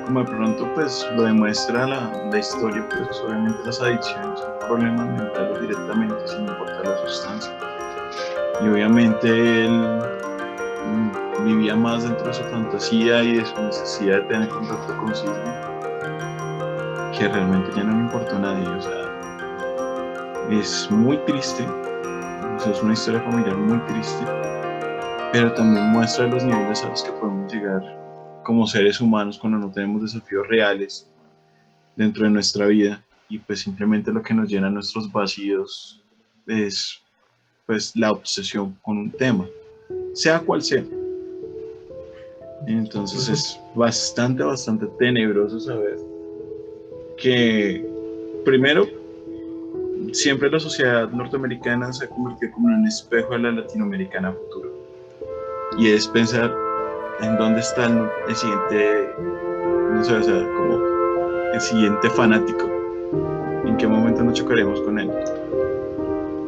como 0.04 0.20
de 0.20 0.26
pronto 0.26 0.68
pues 0.74 1.08
lo 1.14 1.22
demuestra 1.22 1.86
la, 1.86 2.10
la 2.30 2.38
historia, 2.38 2.86
pues 2.90 3.22
obviamente 3.22 3.58
las 3.64 3.80
adicciones 3.80 4.38
son 4.38 4.68
problemas 4.68 5.06
mentales 5.06 5.60
directamente 5.62 6.28
sin 6.28 6.40
importar 6.40 6.84
la 6.84 6.98
sustancia. 7.06 7.67
Y 8.62 8.68
obviamente 8.68 9.64
él 9.64 9.70
mm, 9.70 11.44
vivía 11.44 11.76
más 11.76 12.04
dentro 12.04 12.26
de 12.26 12.34
su 12.34 12.42
fantasía 12.44 13.22
y 13.22 13.36
de 13.36 13.44
su 13.46 13.62
necesidad 13.62 14.22
de 14.22 14.22
tener 14.22 14.48
contacto 14.48 14.96
consigo 14.98 15.34
que 17.16 17.28
realmente 17.28 17.70
ya 17.76 17.84
no 17.84 17.92
le 17.92 18.00
importó 18.00 18.36
a 18.36 18.38
nadie. 18.38 18.68
O 18.68 18.82
sea, 18.82 20.50
es 20.50 20.90
muy 20.90 21.16
triste. 21.26 21.66
Es 22.70 22.82
una 22.82 22.92
historia 22.92 23.20
familiar 23.20 23.56
muy 23.56 23.78
triste 23.86 24.24
pero 25.32 25.52
también 25.52 25.90
muestra 25.90 26.26
los 26.26 26.42
niveles 26.42 26.82
a 26.84 26.88
los 26.88 27.02
que 27.02 27.12
podemos 27.12 27.52
llegar 27.52 27.82
como 28.44 28.66
seres 28.66 29.00
humanos 29.00 29.38
cuando 29.38 29.58
no 29.58 29.70
tenemos 29.70 30.02
desafíos 30.02 30.46
reales 30.48 31.10
dentro 31.96 32.24
de 32.24 32.30
nuestra 32.30 32.66
vida 32.66 33.04
y 33.28 33.38
pues 33.38 33.60
simplemente 33.60 34.10
lo 34.10 34.22
que 34.22 34.32
nos 34.32 34.48
llena 34.48 34.70
nuestros 34.70 35.12
vacíos 35.12 36.02
es 36.46 37.02
pues 37.68 37.94
la 37.94 38.12
obsesión 38.12 38.74
con 38.80 38.96
un 38.96 39.10
tema, 39.10 39.46
sea 40.14 40.40
cual 40.40 40.62
sea. 40.62 40.82
Entonces 42.66 43.28
es 43.28 43.60
bastante, 43.74 44.42
bastante 44.42 44.86
tenebroso 44.98 45.60
saber 45.60 45.98
que 47.18 47.86
primero 48.46 48.86
siempre 50.12 50.50
la 50.50 50.58
sociedad 50.58 51.10
norteamericana 51.10 51.92
se 51.92 52.06
ha 52.06 52.08
convertido 52.08 52.52
como 52.52 52.70
en 52.70 52.76
un 52.76 52.88
espejo 52.88 53.34
de 53.34 53.40
la 53.40 53.52
latinoamericana 53.52 54.32
futuro. 54.32 54.72
Y 55.76 55.88
es 55.88 56.08
pensar 56.08 56.50
en 57.20 57.36
dónde 57.36 57.60
está 57.60 57.84
el, 58.28 58.34
siguiente, 58.34 59.10
no 59.92 60.04
sé, 60.04 60.14
o 60.14 60.22
sea, 60.22 60.54
como 60.56 60.78
el 61.52 61.60
siguiente 61.60 62.08
fanático. 62.08 62.66
En 63.66 63.76
qué 63.76 63.86
momento 63.86 64.24
nos 64.24 64.38
chocaremos 64.38 64.80
con 64.80 64.98
él. 64.98 65.10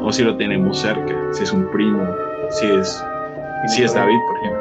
O 0.03 0.13
si 0.13 0.23
lo 0.23 0.37
tenemos 0.37 0.79
cerca, 0.79 1.15
si 1.33 1.43
es 1.43 1.53
un 1.53 1.71
primo, 1.71 2.07
si 2.51 2.67
es, 2.67 3.03
si 3.69 3.83
es 3.83 3.95
David, 3.95 4.19
por 4.27 4.39
ejemplo. 4.39 4.61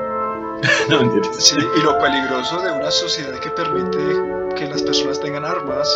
no, 0.89 1.01
entiendes. 1.01 1.43
Sí, 1.43 1.57
y 1.57 1.81
lo 1.81 1.97
peligroso 1.99 2.61
de 2.61 2.71
una 2.71 2.91
sociedad 2.91 3.33
que 3.39 3.49
permite 3.51 4.55
que 4.55 4.67
las 4.67 4.81
personas 4.81 5.19
tengan 5.19 5.45
armas 5.45 5.87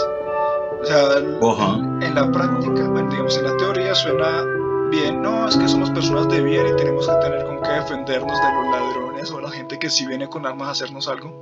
o 0.84 0.86
sea, 0.86 1.17
en 1.17 2.13
la 2.13 2.29
práctica, 2.29 2.84
digamos, 3.10 3.38
en 3.38 3.45
la 3.45 3.56
teoría 3.56 3.95
suena 3.95 4.43
bien, 4.91 5.21
no, 5.21 5.47
es 5.47 5.56
que 5.56 5.65
somos 5.69 5.89
personas 5.91 6.27
de 6.27 6.41
bien 6.41 6.67
y 6.67 6.75
tenemos 6.75 7.08
que 7.08 7.15
tener 7.15 7.45
con 7.45 7.62
qué 7.62 7.69
defendernos 7.69 8.38
de 8.38 8.53
los 8.53 8.67
ladrones 8.69 9.32
o 9.32 9.39
la 9.39 9.49
gente 9.49 9.79
que 9.79 9.89
si 9.89 10.06
viene 10.06 10.27
con 10.27 10.45
armas 10.45 10.67
a 10.67 10.71
hacernos 10.71 11.08
algo. 11.08 11.34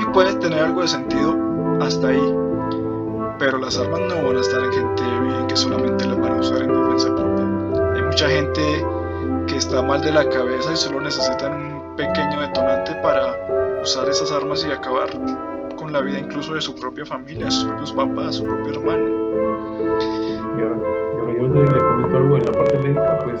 Y 0.00 0.04
puede 0.12 0.34
tener 0.36 0.60
algo 0.60 0.82
de 0.82 0.88
sentido 0.88 1.36
hasta 1.80 2.08
ahí. 2.08 2.34
Pero 3.38 3.58
las 3.58 3.78
armas 3.78 4.00
no 4.00 4.26
van 4.26 4.36
a 4.36 4.40
estar 4.40 4.62
en 4.64 4.72
gente 4.72 5.02
bien 5.02 5.46
que 5.48 5.56
solamente 5.56 6.06
las 6.06 6.20
van 6.20 6.32
a 6.32 6.40
usar 6.40 6.62
en 6.62 6.72
defensa 6.72 7.14
propia. 7.14 7.94
Hay 7.94 8.02
mucha 8.02 8.28
gente 8.28 8.86
que 9.46 9.56
está 9.56 9.82
mal 9.82 10.00
de 10.00 10.12
la 10.12 10.28
cabeza 10.28 10.72
y 10.72 10.76
solo 10.76 11.00
necesitan 11.00 11.52
un 11.52 11.96
pequeño 11.96 12.40
detonante 12.40 12.94
para 13.02 13.80
usar 13.82 14.08
esas 14.08 14.30
armas 14.30 14.64
y 14.64 14.70
acabar 14.70 15.08
con 15.76 15.92
la 15.92 16.00
vida 16.00 16.20
incluso 16.20 16.54
de 16.54 16.60
su 16.60 16.74
propia 16.74 17.04
familia, 17.04 17.50
sus 17.50 17.64
propios 17.64 17.92
papás, 17.92 18.36
su 18.36 18.44
propio 18.44 18.72
hermano. 18.72 19.04
Y 20.56 20.62
ahora, 20.62 20.76
yo 21.36 21.48
le, 21.48 21.78
comento 21.78 22.16
algo 22.16 22.36
en 22.36 22.44
la 22.44 22.52
parte 22.52 22.78
médica, 22.78 23.18
pues 23.24 23.40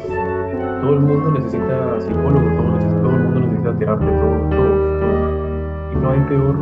todo 0.80 0.92
el 0.94 1.00
mundo 1.00 1.30
necesita 1.38 2.00
psicólogo, 2.00 2.50
todo, 2.56 2.78
todo 3.02 3.10
el 3.10 3.18
mundo 3.20 3.40
necesita 3.40 3.78
terapia, 3.78 4.08
todo, 4.08 4.50
todo, 4.50 5.92
Y 5.92 5.96
no 5.96 6.10
hay 6.10 6.20
peor, 6.20 6.56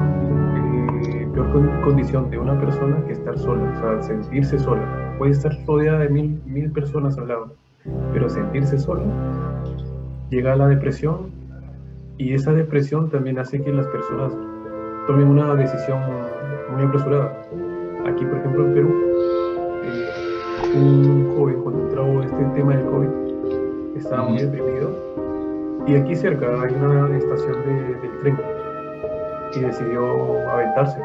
peor 1.32 1.80
condición 1.82 2.30
de 2.30 2.38
una 2.38 2.58
persona 2.58 3.04
que 3.06 3.12
estar 3.12 3.38
sola, 3.38 3.62
o 3.76 3.80
sea, 3.80 4.02
sentirse 4.02 4.58
sola. 4.58 5.14
Puede 5.18 5.32
estar 5.32 5.52
rodeada 5.66 6.00
de 6.00 6.08
mil, 6.08 6.40
mil 6.46 6.70
personas 6.70 7.18
al 7.18 7.28
lado, 7.28 7.54
pero 8.12 8.28
sentirse 8.28 8.78
sola 8.78 9.02
llega 10.30 10.52
a 10.52 10.56
la 10.56 10.68
depresión 10.68 11.32
y 12.16 12.34
esa 12.34 12.52
depresión 12.52 13.10
también 13.10 13.38
hace 13.38 13.60
que 13.62 13.72
las 13.72 13.86
personas 13.88 14.32
tomen 15.06 15.28
una 15.28 15.54
decisión 15.54 15.98
muy 16.72 16.84
apresurada. 16.84 17.36
Aquí, 18.06 18.24
por 18.24 18.38
ejemplo, 18.38 18.66
en 18.66 18.74
Perú, 18.74 18.94
eh, 19.84 20.76
un 20.76 21.34
joven 21.36 21.62
cuando 21.62 21.82
entró 21.82 22.22
este 22.22 22.44
tema 22.54 22.76
del 22.76 22.86
COVID 22.86 23.96
estaba 23.96 24.28
muy 24.28 24.38
deprimido 24.38 24.90
y 25.86 25.96
aquí 25.96 26.14
cerca 26.14 26.46
hay 26.62 26.74
una 26.74 27.16
estación 27.16 27.54
de, 27.64 27.72
del 27.94 28.20
tren 28.22 28.38
y 29.56 29.60
decidió 29.60 30.48
aventarse. 30.50 31.00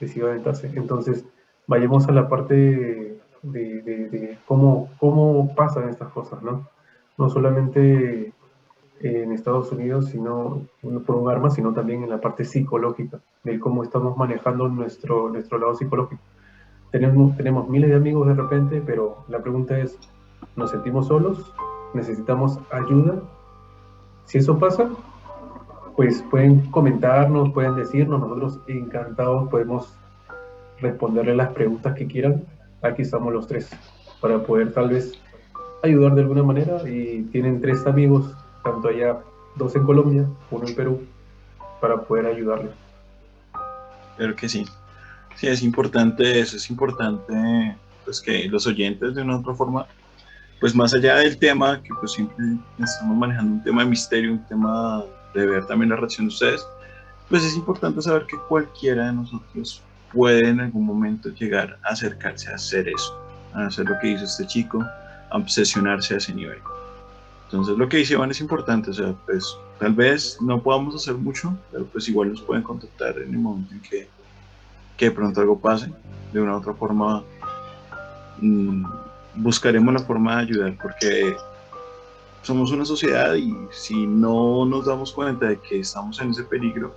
Decidió 0.00 0.28
aventarse. 0.28 0.70
Entonces, 0.74 1.24
vayamos 1.66 2.08
a 2.08 2.12
la 2.12 2.28
parte 2.28 3.18
de, 3.42 3.82
de, 3.82 4.38
cómo, 4.46 4.90
cómo 4.98 5.54
pasan 5.54 5.88
estas 5.88 6.10
cosas, 6.10 6.42
¿no? 6.42 6.68
No 7.18 7.30
solamente 7.30 8.32
en 9.00 9.32
Estados 9.32 9.72
Unidos, 9.72 10.06
sino 10.06 10.62
por 11.06 11.16
un 11.16 11.30
arma, 11.30 11.50
sino 11.50 11.72
también 11.72 12.02
en 12.02 12.10
la 12.10 12.20
parte 12.20 12.44
psicológica, 12.44 13.20
de 13.44 13.58
cómo 13.58 13.82
estamos 13.82 14.16
manejando 14.16 14.68
nuestro, 14.68 15.28
nuestro 15.28 15.58
lado 15.58 15.74
psicológico. 15.74 16.22
Tenemos, 16.90 17.36
tenemos 17.36 17.68
miles 17.68 17.90
de 17.90 17.96
amigos 17.96 18.26
de 18.28 18.34
repente, 18.34 18.82
pero 18.84 19.24
la 19.28 19.42
pregunta 19.42 19.78
es, 19.78 19.98
¿nos 20.56 20.70
sentimos 20.70 21.08
solos? 21.08 21.52
¿Necesitamos 21.94 22.58
ayuda? 22.70 23.22
Si 24.24 24.38
eso 24.38 24.58
pasa, 24.58 24.90
pues 25.96 26.22
pueden 26.30 26.60
comentarnos, 26.70 27.52
pueden 27.52 27.74
decirnos, 27.74 28.20
nosotros 28.20 28.60
encantados 28.68 29.48
podemos 29.48 29.94
responderle 30.80 31.34
las 31.34 31.52
preguntas 31.52 31.94
que 31.94 32.06
quieran. 32.06 32.44
Aquí 32.82 33.02
estamos 33.02 33.32
los 33.32 33.46
tres 33.46 33.70
para 34.20 34.42
poder 34.42 34.72
tal 34.72 34.90
vez 34.90 35.14
ayudar 35.82 36.14
de 36.14 36.22
alguna 36.22 36.42
manera 36.42 36.78
y 36.88 37.22
tienen 37.32 37.60
tres 37.60 37.86
amigos 37.86 38.30
tanto 38.62 38.88
allá, 38.88 39.18
dos 39.56 39.74
en 39.74 39.84
Colombia, 39.84 40.26
uno 40.50 40.66
en 40.66 40.74
Perú, 40.74 41.00
para 41.80 42.02
poder 42.02 42.26
ayudarle. 42.26 42.70
Claro 44.16 44.36
que 44.36 44.48
sí. 44.48 44.66
Sí, 45.36 45.46
es 45.46 45.62
importante 45.62 46.40
eso, 46.40 46.56
es 46.56 46.68
importante 46.70 47.76
pues 48.04 48.20
que 48.20 48.48
los 48.48 48.66
oyentes 48.66 49.14
de 49.14 49.22
una 49.22 49.36
u 49.36 49.40
otra 49.40 49.54
forma, 49.54 49.86
pues 50.60 50.74
más 50.74 50.94
allá 50.94 51.16
del 51.16 51.38
tema, 51.38 51.82
que 51.82 51.90
pues 52.00 52.12
siempre 52.12 52.44
estamos 52.78 53.16
manejando 53.16 53.54
un 53.54 53.62
tema 53.62 53.82
de 53.82 53.90
misterio, 53.90 54.32
un 54.32 54.44
tema 54.46 55.04
de 55.36 55.46
ver 55.46 55.66
también 55.66 55.90
la 55.90 55.96
reacción 55.96 56.28
de 56.28 56.34
ustedes, 56.34 56.66
pues 57.28 57.44
es 57.44 57.56
importante 57.56 58.00
saber 58.02 58.26
que 58.26 58.36
cualquiera 58.48 59.06
de 59.06 59.12
nosotros 59.12 59.82
puede 60.12 60.48
en 60.48 60.60
algún 60.60 60.86
momento 60.86 61.28
llegar 61.30 61.78
a 61.84 61.90
acercarse 61.90 62.50
a 62.50 62.54
hacer 62.54 62.88
eso, 62.88 63.18
a 63.52 63.66
hacer 63.66 63.86
lo 63.88 63.98
que 63.98 64.08
hizo 64.08 64.24
este 64.24 64.46
chico, 64.46 64.84
a 65.30 65.36
obsesionarse 65.36 66.14
a 66.14 66.16
ese 66.18 66.34
nivel. 66.34 66.58
Entonces 67.44 67.76
lo 67.76 67.88
que 67.88 67.98
dice 67.98 68.14
Iván 68.14 68.30
es 68.30 68.40
importante, 68.40 68.90
o 68.90 68.94
sea, 68.94 69.14
pues 69.24 69.56
tal 69.78 69.92
vez 69.92 70.38
no 70.40 70.62
podamos 70.62 70.94
hacer 70.96 71.14
mucho, 71.14 71.56
pero 71.70 71.84
pues 71.86 72.08
igual 72.08 72.30
nos 72.30 72.42
pueden 72.42 72.62
contactar 72.62 73.18
en 73.18 73.34
el 73.34 73.38
momento 73.38 73.72
en 73.72 73.80
que, 73.80 74.08
que 74.96 75.04
de 75.06 75.10
pronto 75.10 75.40
algo 75.40 75.58
pase. 75.58 75.90
De 76.32 76.40
una 76.40 76.54
u 76.54 76.58
otra 76.58 76.74
forma 76.74 77.22
mm, 78.40 78.84
buscaremos 79.36 79.94
la 79.94 80.00
forma 80.00 80.36
de 80.36 80.42
ayudar 80.42 80.76
porque 80.82 81.36
somos 82.46 82.70
una 82.70 82.84
sociedad 82.84 83.34
y 83.34 83.52
si 83.72 84.06
no 84.06 84.64
nos 84.64 84.86
damos 84.86 85.12
cuenta 85.12 85.46
de 85.46 85.60
que 85.60 85.80
estamos 85.80 86.20
en 86.20 86.30
ese 86.30 86.44
peligro 86.44 86.94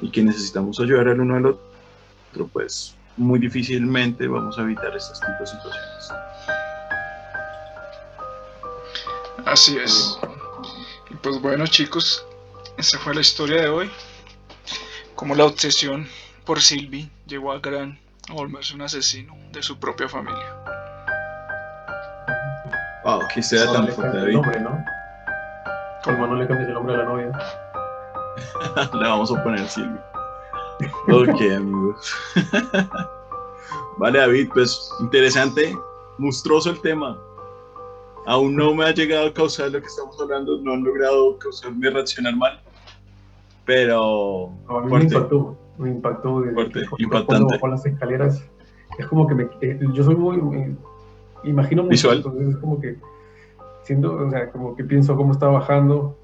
y 0.00 0.10
que 0.10 0.20
necesitamos 0.20 0.80
ayudar 0.80 1.06
al 1.08 1.20
uno 1.20 1.36
al 1.36 1.46
otro, 1.46 2.48
pues 2.52 2.96
muy 3.16 3.38
difícilmente 3.38 4.26
vamos 4.26 4.58
a 4.58 4.62
evitar 4.62 4.96
estas 4.96 5.20
tipos 5.20 5.38
de 5.38 5.46
situaciones. 5.46 6.12
Así 9.46 9.78
es. 9.78 10.18
Y 11.08 11.14
pues 11.14 11.40
bueno 11.40 11.68
chicos, 11.68 12.26
esa 12.76 12.98
fue 12.98 13.14
la 13.14 13.20
historia 13.20 13.62
de 13.62 13.68
hoy. 13.68 13.90
Como 15.14 15.36
la 15.36 15.44
obsesión 15.44 16.08
por 16.44 16.60
Sylvie 16.60 17.08
llegó 17.28 17.52
a 17.52 17.60
Gran 17.60 18.00
a 18.28 18.32
volverse 18.32 18.74
un 18.74 18.82
asesino 18.82 19.36
de 19.52 19.62
su 19.62 19.78
propia 19.78 20.08
familia. 20.08 20.63
Wow, 23.04 23.20
que 23.34 23.42
sea 23.42 23.70
tan 23.72 23.88
fuerte 23.88 24.18
el 24.18 24.32
nombre, 24.32 24.60
¿no? 24.60 24.84
Como 26.04 26.26
no 26.26 26.36
le 26.36 26.46
cambies 26.46 26.68
el 26.68 26.74
nombre 26.74 26.94
a 26.94 26.98
la 26.98 27.04
novia. 27.04 27.32
le 28.94 29.08
vamos 29.08 29.32
a 29.32 29.42
poner 29.42 29.68
Sylvie. 29.68 30.00
Ok, 31.10 31.40
amigos. 31.56 32.14
vale, 33.98 34.18
David, 34.18 34.48
pues 34.52 34.90
interesante, 35.00 35.76
monstruoso 36.18 36.70
el 36.70 36.80
tema 36.80 37.18
aún 38.26 38.56
no 38.56 38.74
me 38.74 38.84
ha 38.84 38.92
llegado 38.92 39.28
a 39.28 39.32
causar 39.32 39.70
lo 39.70 39.80
que 39.80 39.86
estamos 39.86 40.20
hablando, 40.20 40.58
no 40.60 40.72
han 40.72 40.84
logrado 40.84 41.38
causarme 41.38 41.90
reaccionar 41.90 42.36
mal, 42.36 42.60
pero... 43.64 44.50
a 44.68 44.80
mí 44.80 44.92
me 44.92 45.04
impactó, 45.04 45.56
me 45.78 45.90
impactó. 45.90 46.42
Fuerte, 46.54 46.82
impactante. 46.98 47.60
Con 47.60 47.70
las 47.70 47.84
escaleras, 47.86 48.44
es 48.98 49.06
como 49.06 49.26
que 49.26 49.34
me, 49.34 49.48
eh, 49.60 49.78
yo 49.92 50.04
soy 50.04 50.16
muy, 50.16 50.76
imagino 51.44 51.82
mucho, 51.82 52.10
Visual. 52.10 52.16
entonces 52.18 52.48
es 52.48 52.56
como 52.56 52.80
que, 52.80 52.96
siendo, 53.82 54.14
o 54.14 54.30
sea, 54.30 54.50
como 54.50 54.76
que 54.76 54.84
pienso 54.84 55.16
cómo 55.16 55.32
está 55.32 55.46
bajando, 55.48 56.18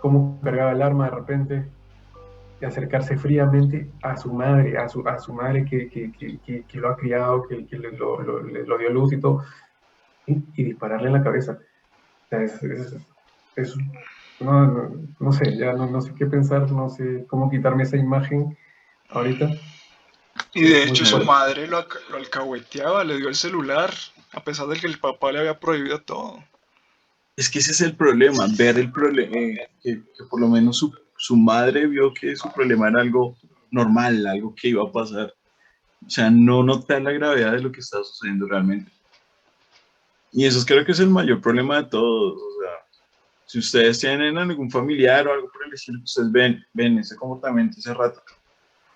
cómo 0.00 0.38
cargaba 0.42 0.72
el 0.72 0.82
arma 0.82 1.06
de 1.06 1.10
repente, 1.10 1.64
y 2.60 2.64
acercarse 2.64 3.16
fríamente 3.16 3.90
a 4.02 4.16
su 4.16 4.32
madre, 4.32 4.78
a 4.78 4.88
su, 4.88 5.06
a 5.06 5.18
su 5.18 5.32
madre 5.32 5.64
que, 5.64 5.88
que, 5.88 6.12
que, 6.12 6.64
que 6.66 6.78
lo 6.78 6.88
ha 6.88 6.96
criado, 6.96 7.46
que, 7.48 7.66
lo, 7.76 8.22
lo, 8.22 8.42
lo, 8.42 8.78
dio 8.78 8.90
luz 8.90 9.12
y 9.12 9.20
todo, 9.20 9.44
y, 10.26 10.40
dispararle 10.62 11.08
en 11.08 11.14
la 11.14 11.22
cabeza. 11.22 11.58
es, 12.30 12.60
no, 14.40 15.32
sé, 15.32 15.56
ya 15.56 15.72
no, 15.72 16.00
sé 16.00 16.12
qué 16.14 16.26
pensar, 16.26 16.70
no 16.70 16.88
sé 16.88 17.24
cómo 17.28 17.50
quitarme 17.50 17.84
esa 17.84 17.96
imagen 17.96 18.56
ahorita. 19.10 19.50
Y 20.52 20.62
de 20.64 20.84
hecho 20.84 21.04
su 21.04 21.24
madre 21.24 21.66
lo, 21.66 21.84
lo, 22.10 22.16
alcahueteaba, 22.16 23.04
le 23.04 23.16
dio 23.16 23.28
el 23.28 23.34
celular, 23.34 23.92
a 24.34 24.42
pesar 24.42 24.66
de 24.68 24.78
que 24.78 24.86
el 24.86 24.98
papá 24.98 25.32
le 25.32 25.40
había 25.40 25.58
prohibido 25.58 26.00
todo. 26.02 26.42
Es 27.36 27.50
que 27.50 27.58
ese 27.58 27.72
es 27.72 27.80
el 27.80 27.96
problema, 27.96 28.46
ver 28.56 28.78
el 28.78 28.92
problema, 28.92 29.36
eh, 29.36 29.68
que, 29.82 30.00
por 30.30 30.40
lo 30.40 30.48
menos 30.48 30.78
su 30.78 30.92
su 31.16 31.36
madre 31.36 31.86
vio 31.86 32.12
que 32.12 32.36
su 32.36 32.50
problema 32.52 32.88
era 32.88 33.00
algo 33.00 33.36
normal, 33.70 34.26
algo 34.26 34.54
que 34.54 34.68
iba 34.68 34.82
a 34.82 34.92
pasar. 34.92 35.34
O 36.06 36.10
sea, 36.10 36.30
no 36.30 36.62
notar 36.62 37.02
la 37.02 37.12
gravedad 37.12 37.52
de 37.52 37.62
lo 37.62 37.72
que 37.72 37.80
está 37.80 38.02
sucediendo 38.04 38.46
realmente. 38.46 38.90
Y 40.32 40.44
eso 40.44 40.64
creo 40.66 40.84
que 40.84 40.92
es 40.92 41.00
el 41.00 41.08
mayor 41.08 41.40
problema 41.40 41.78
de 41.82 41.88
todos. 41.88 42.34
O 42.34 42.60
sea, 42.60 43.00
si 43.46 43.58
ustedes 43.58 44.00
tienen 44.00 44.36
algún 44.36 44.70
familiar 44.70 45.26
o 45.26 45.32
algo 45.32 45.50
por 45.50 45.66
el 45.66 45.72
estilo, 45.72 46.00
ustedes 46.02 46.30
ven, 46.30 46.64
ven 46.72 46.98
ese 46.98 47.16
comportamiento 47.16 47.78
ese 47.78 47.94
rato, 47.94 48.20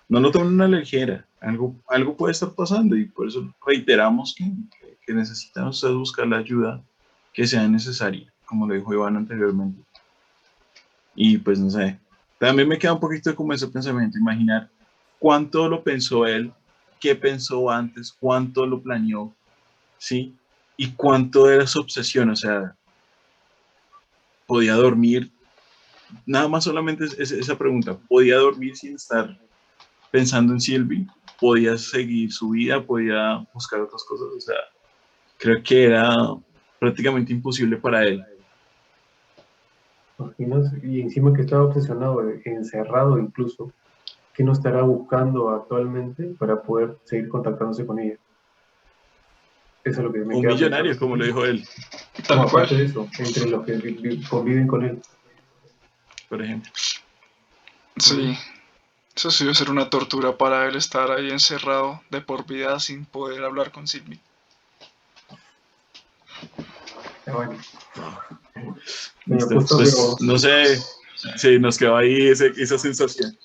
no 0.07 0.19
lo 0.19 0.31
tomen 0.31 0.53
una 0.53 0.67
ligera. 0.67 1.25
Algo, 1.39 1.75
algo 1.87 2.15
puede 2.15 2.33
estar 2.33 2.53
pasando 2.53 2.95
y 2.95 3.05
por 3.05 3.27
eso 3.27 3.51
reiteramos 3.65 4.35
que, 4.37 4.43
que 5.09 5.15
necesitan 5.15 5.67
ustedes 5.67 5.95
buscar 5.95 6.27
la 6.27 6.37
ayuda 6.37 6.83
que 7.33 7.47
sea 7.47 7.67
necesaria, 7.67 8.31
como 8.45 8.67
lo 8.67 8.75
dijo 8.75 8.93
Iván 8.93 9.17
anteriormente. 9.17 9.81
Y 11.15 11.39
pues 11.39 11.57
no 11.57 11.71
sé, 11.71 11.99
también 12.37 12.67
me 12.67 12.77
queda 12.77 12.93
un 12.93 12.99
poquito 12.99 13.35
como 13.35 13.51
ese 13.51 13.67
pensamiento, 13.67 14.19
imaginar 14.19 14.69
cuánto 15.17 15.67
lo 15.67 15.83
pensó 15.83 16.27
él, 16.27 16.53
qué 16.99 17.15
pensó 17.15 17.71
antes, 17.71 18.15
cuánto 18.19 18.67
lo 18.67 18.83
planeó, 18.83 19.33
¿sí? 19.97 20.35
Y 20.77 20.91
cuánto 20.91 21.49
era 21.49 21.65
su 21.65 21.79
obsesión, 21.79 22.29
o 22.29 22.35
sea, 22.35 22.75
podía 24.45 24.75
dormir, 24.75 25.31
nada 26.23 26.47
más 26.47 26.65
solamente 26.65 27.05
es, 27.05 27.31
esa 27.31 27.57
pregunta, 27.57 27.97
podía 28.07 28.37
dormir 28.37 28.77
sin 28.77 28.93
estar 28.93 29.35
pensando 30.11 30.53
en 30.53 30.61
Sylvie, 30.61 31.07
podía 31.39 31.79
seguir 31.79 32.31
su 32.31 32.51
vida, 32.51 32.85
podía 32.85 33.43
buscar 33.55 33.81
otras 33.81 34.03
cosas, 34.03 34.27
o 34.37 34.39
sea, 34.39 34.55
creo 35.39 35.63
que 35.63 35.85
era 35.85 36.13
prácticamente 36.77 37.33
imposible 37.33 37.77
para 37.77 38.03
él. 38.03 38.23
Y 40.37 40.99
encima 40.99 41.33
que 41.33 41.41
estaba 41.41 41.63
obsesionado, 41.63 42.21
encerrado 42.43 43.17
incluso, 43.17 43.71
¿qué 44.33 44.43
no 44.43 44.51
estará 44.51 44.81
buscando 44.81 45.49
actualmente 45.49 46.35
para 46.37 46.61
poder 46.61 46.97
seguir 47.05 47.29
contactándose 47.29 47.85
con 47.85 47.99
ella? 47.99 48.17
Eso 49.85 50.01
es 50.01 50.05
lo 50.05 50.11
que 50.11 50.19
me 50.19 50.35
Un 50.35 50.45
millonario, 50.45 50.99
como 50.99 51.15
lo 51.15 51.25
dijo 51.25 51.45
él. 51.45 51.65
No, 52.29 52.41
aparte 52.41 52.75
de 52.75 52.85
eso, 52.85 53.07
entre 53.17 53.49
los 53.49 53.65
que 53.65 54.21
conviven 54.29 54.67
con 54.67 54.83
él. 54.83 55.01
Por 56.27 56.43
ejemplo. 56.43 56.69
Sí. 57.95 58.37
Eso 59.15 59.31
sí 59.31 59.45
debe 59.45 59.55
ser 59.55 59.69
una 59.69 59.89
tortura 59.89 60.37
para 60.37 60.67
él 60.67 60.75
estar 60.75 61.11
ahí 61.11 61.29
encerrado 61.29 62.01
de 62.09 62.19
por 62.19 62.45
vida 62.45 62.77
sin 62.79 63.05
poder 63.05 63.43
hablar 63.43 63.71
con 63.71 63.87
Sidney. 63.87 64.19
Bueno. 67.33 67.57
pues, 69.25 70.17
no 70.19 70.37
sé 70.37 70.79
si 71.37 71.59
nos 71.59 71.77
quedó 71.77 71.97
ahí 71.97 72.27
esa 72.29 72.77
sensación. 72.77 73.37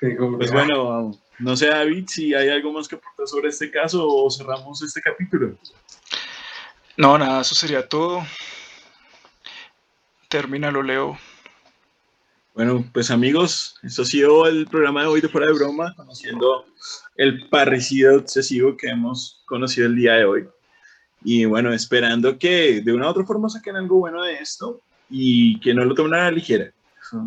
pues 0.00 0.52
bueno, 0.52 1.12
no 1.38 1.56
sé, 1.56 1.66
David, 1.66 2.06
si 2.08 2.34
hay 2.34 2.48
algo 2.48 2.72
más 2.72 2.88
que 2.88 2.96
aportar 2.96 3.26
sobre 3.26 3.48
este 3.48 3.70
caso 3.70 4.06
o 4.06 4.30
cerramos 4.30 4.82
este 4.82 5.00
capítulo. 5.00 5.56
No, 6.96 7.16
nada, 7.18 7.40
eso 7.40 7.54
sería 7.54 7.88
todo. 7.88 8.22
Termínalo, 10.28 10.82
Leo. 10.82 11.18
Bueno, 12.54 12.84
pues 12.92 13.10
amigos, 13.10 13.76
esto 13.82 14.02
ha 14.02 14.04
sido 14.04 14.46
el 14.46 14.66
programa 14.66 15.02
de 15.02 15.06
hoy 15.06 15.20
de 15.22 15.28
Fuera 15.28 15.46
de 15.46 15.54
Broma, 15.54 15.94
conociendo 15.96 16.66
el 17.16 17.48
parricido 17.48 18.18
obsesivo 18.18 18.76
que 18.76 18.88
hemos 18.88 19.42
conocido 19.46 19.86
el 19.86 19.96
día 19.96 20.14
de 20.14 20.24
hoy. 20.26 20.48
Y 21.24 21.44
bueno, 21.44 21.72
esperando 21.72 22.38
que 22.38 22.80
de 22.80 22.92
una 22.92 23.06
u 23.06 23.10
otra 23.10 23.24
forma 23.24 23.48
saquen 23.48 23.76
algo 23.76 24.00
bueno 24.00 24.22
de 24.22 24.34
esto 24.34 24.80
y 25.08 25.58
que 25.60 25.74
no 25.74 25.84
lo 25.84 25.94
tomen 25.94 26.14
a 26.14 26.24
la 26.24 26.30
ligera. 26.30 26.72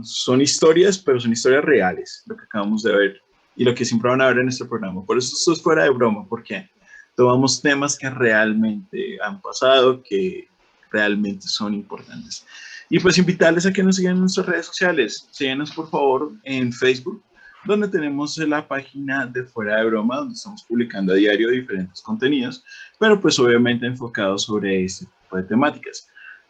Son, 0.04 0.42
historias, 0.42 0.98
pero 0.98 1.20
son 1.20 1.32
historias 1.32 1.64
reales, 1.64 2.24
lo 2.26 2.36
que 2.36 2.44
acabamos 2.44 2.82
de 2.84 2.96
ver 2.96 3.22
y 3.56 3.64
lo 3.64 3.76
que 3.76 3.86
siempre 3.86 4.10
van 4.10 4.22
a 4.22 4.28
ver 4.28 4.40
en 4.40 4.50
este 4.50 4.66
programa. 4.66 5.06
Por 5.06 5.18
eso 5.18 5.36
esto 5.36 5.54
es 5.54 5.62
fuera 5.62 5.84
de 5.84 5.92
broma, 5.92 6.26
porque 6.28 6.70
tomamos 7.16 7.62
temas 7.62 7.98
que 7.98 8.10
realmente 8.10 9.18
han 9.24 9.40
pasado, 9.42 10.02
que 10.04 10.48
realmente 10.92 11.48
son 11.48 11.74
importantes. 11.74 12.46
Y 12.90 13.00
pues 13.00 13.18
invitarles 13.18 13.66
a 13.66 13.74
que 13.74 13.84
nos 13.84 13.96
sigan 13.96 14.16
en 14.16 14.22
nuestras 14.22 14.48
redes 14.48 14.66
sociales. 14.68 15.28
Síganos 15.32 15.72
por 15.72 15.90
favor 15.90 16.34
en 16.44 16.72
Facebook, 16.74 17.24
donde 17.66 17.88
tenemos 17.88 18.38
la 18.38 18.68
página 18.68 19.26
de 19.26 19.44
Fuera 19.44 19.78
de 19.78 19.86
Broma, 19.86 20.18
donde 20.18 20.36
estamos 20.36 20.64
publicando 20.64 21.14
a 21.14 21.16
diario 21.16 21.50
diferentes 21.50 22.02
contenidos, 22.02 22.64
pero 23.00 23.20
pues 23.20 23.38
obviamente 23.40 23.86
enfocados 23.86 24.44
sobre 24.44 24.86
este 24.86 25.06
tipo 25.06 25.38
de 25.38 25.44
temáticas. 25.44 26.08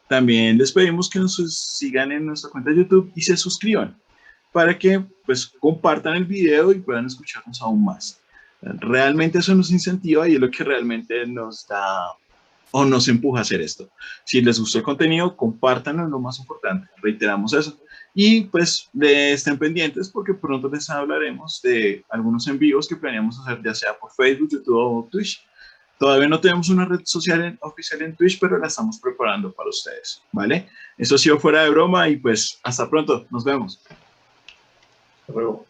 También 0.08 0.58
les 0.58 0.72
pedimos 0.72 1.10
que 1.10 1.20
nos 1.20 1.36
sigan 1.36 2.12
en 2.12 2.26
nuestra 2.26 2.50
cuenta 2.50 2.70
de 2.70 2.78
YouTube 2.78 3.12
y 3.16 3.22
se 3.22 3.36
suscriban 3.38 3.96
para 4.52 4.78
que 4.78 5.04
pues 5.26 5.48
compartan 5.60 6.16
el 6.16 6.26
video 6.26 6.72
y 6.72 6.80
puedan 6.80 7.08
escucharnos 7.08 7.62
aún 7.62 7.84
más. 7.84 8.22
Realmente 8.62 9.40
eso 9.40 9.54
nos 9.54 9.72
incentiva 9.72 10.28
y 10.28 10.36
es 10.36 10.40
lo 10.40 10.50
que 10.50 10.64
realmente 10.64 11.26
nos 11.26 11.68
da 11.68 12.16
o 12.78 12.84
nos 12.84 13.08
empuja 13.08 13.40
a 13.40 13.42
hacer 13.44 13.62
esto. 13.62 13.90
Si 14.26 14.42
les 14.42 14.60
gustó 14.60 14.80
el 14.80 14.84
contenido, 14.84 15.38
compártanlo, 15.38 16.10
lo 16.10 16.20
más 16.20 16.40
importante. 16.40 16.90
Reiteramos 17.02 17.54
eso. 17.54 17.80
Y 18.14 18.42
pues 18.42 18.90
estén 19.00 19.58
pendientes 19.58 20.10
porque 20.10 20.34
pronto 20.34 20.68
les 20.68 20.90
hablaremos 20.90 21.62
de 21.62 22.04
algunos 22.10 22.46
envíos 22.48 22.86
que 22.90 22.98
planeamos 22.98 23.40
hacer 23.40 23.62
ya 23.64 23.74
sea 23.74 23.98
por 23.98 24.12
Facebook, 24.12 24.50
YouTube 24.52 24.76
o 24.76 25.08
Twitch. 25.10 25.42
Todavía 25.98 26.28
no 26.28 26.42
tenemos 26.42 26.68
una 26.68 26.84
red 26.84 27.00
social 27.06 27.58
oficial 27.62 28.02
en 28.02 28.14
Twitch, 28.14 28.38
pero 28.42 28.58
la 28.58 28.68
estamos 28.68 29.00
preparando 29.00 29.54
para 29.54 29.70
ustedes, 29.70 30.22
¿vale? 30.34 30.68
Esto 30.98 31.16
ha 31.16 31.18
sido 31.18 31.40
fuera 31.40 31.64
de 31.64 31.70
broma 31.70 32.10
y 32.10 32.18
pues 32.18 32.60
hasta 32.62 32.90
pronto, 32.90 33.26
nos 33.30 33.46
vemos. 33.46 33.82
Hasta 35.22 35.32
luego. 35.32 35.66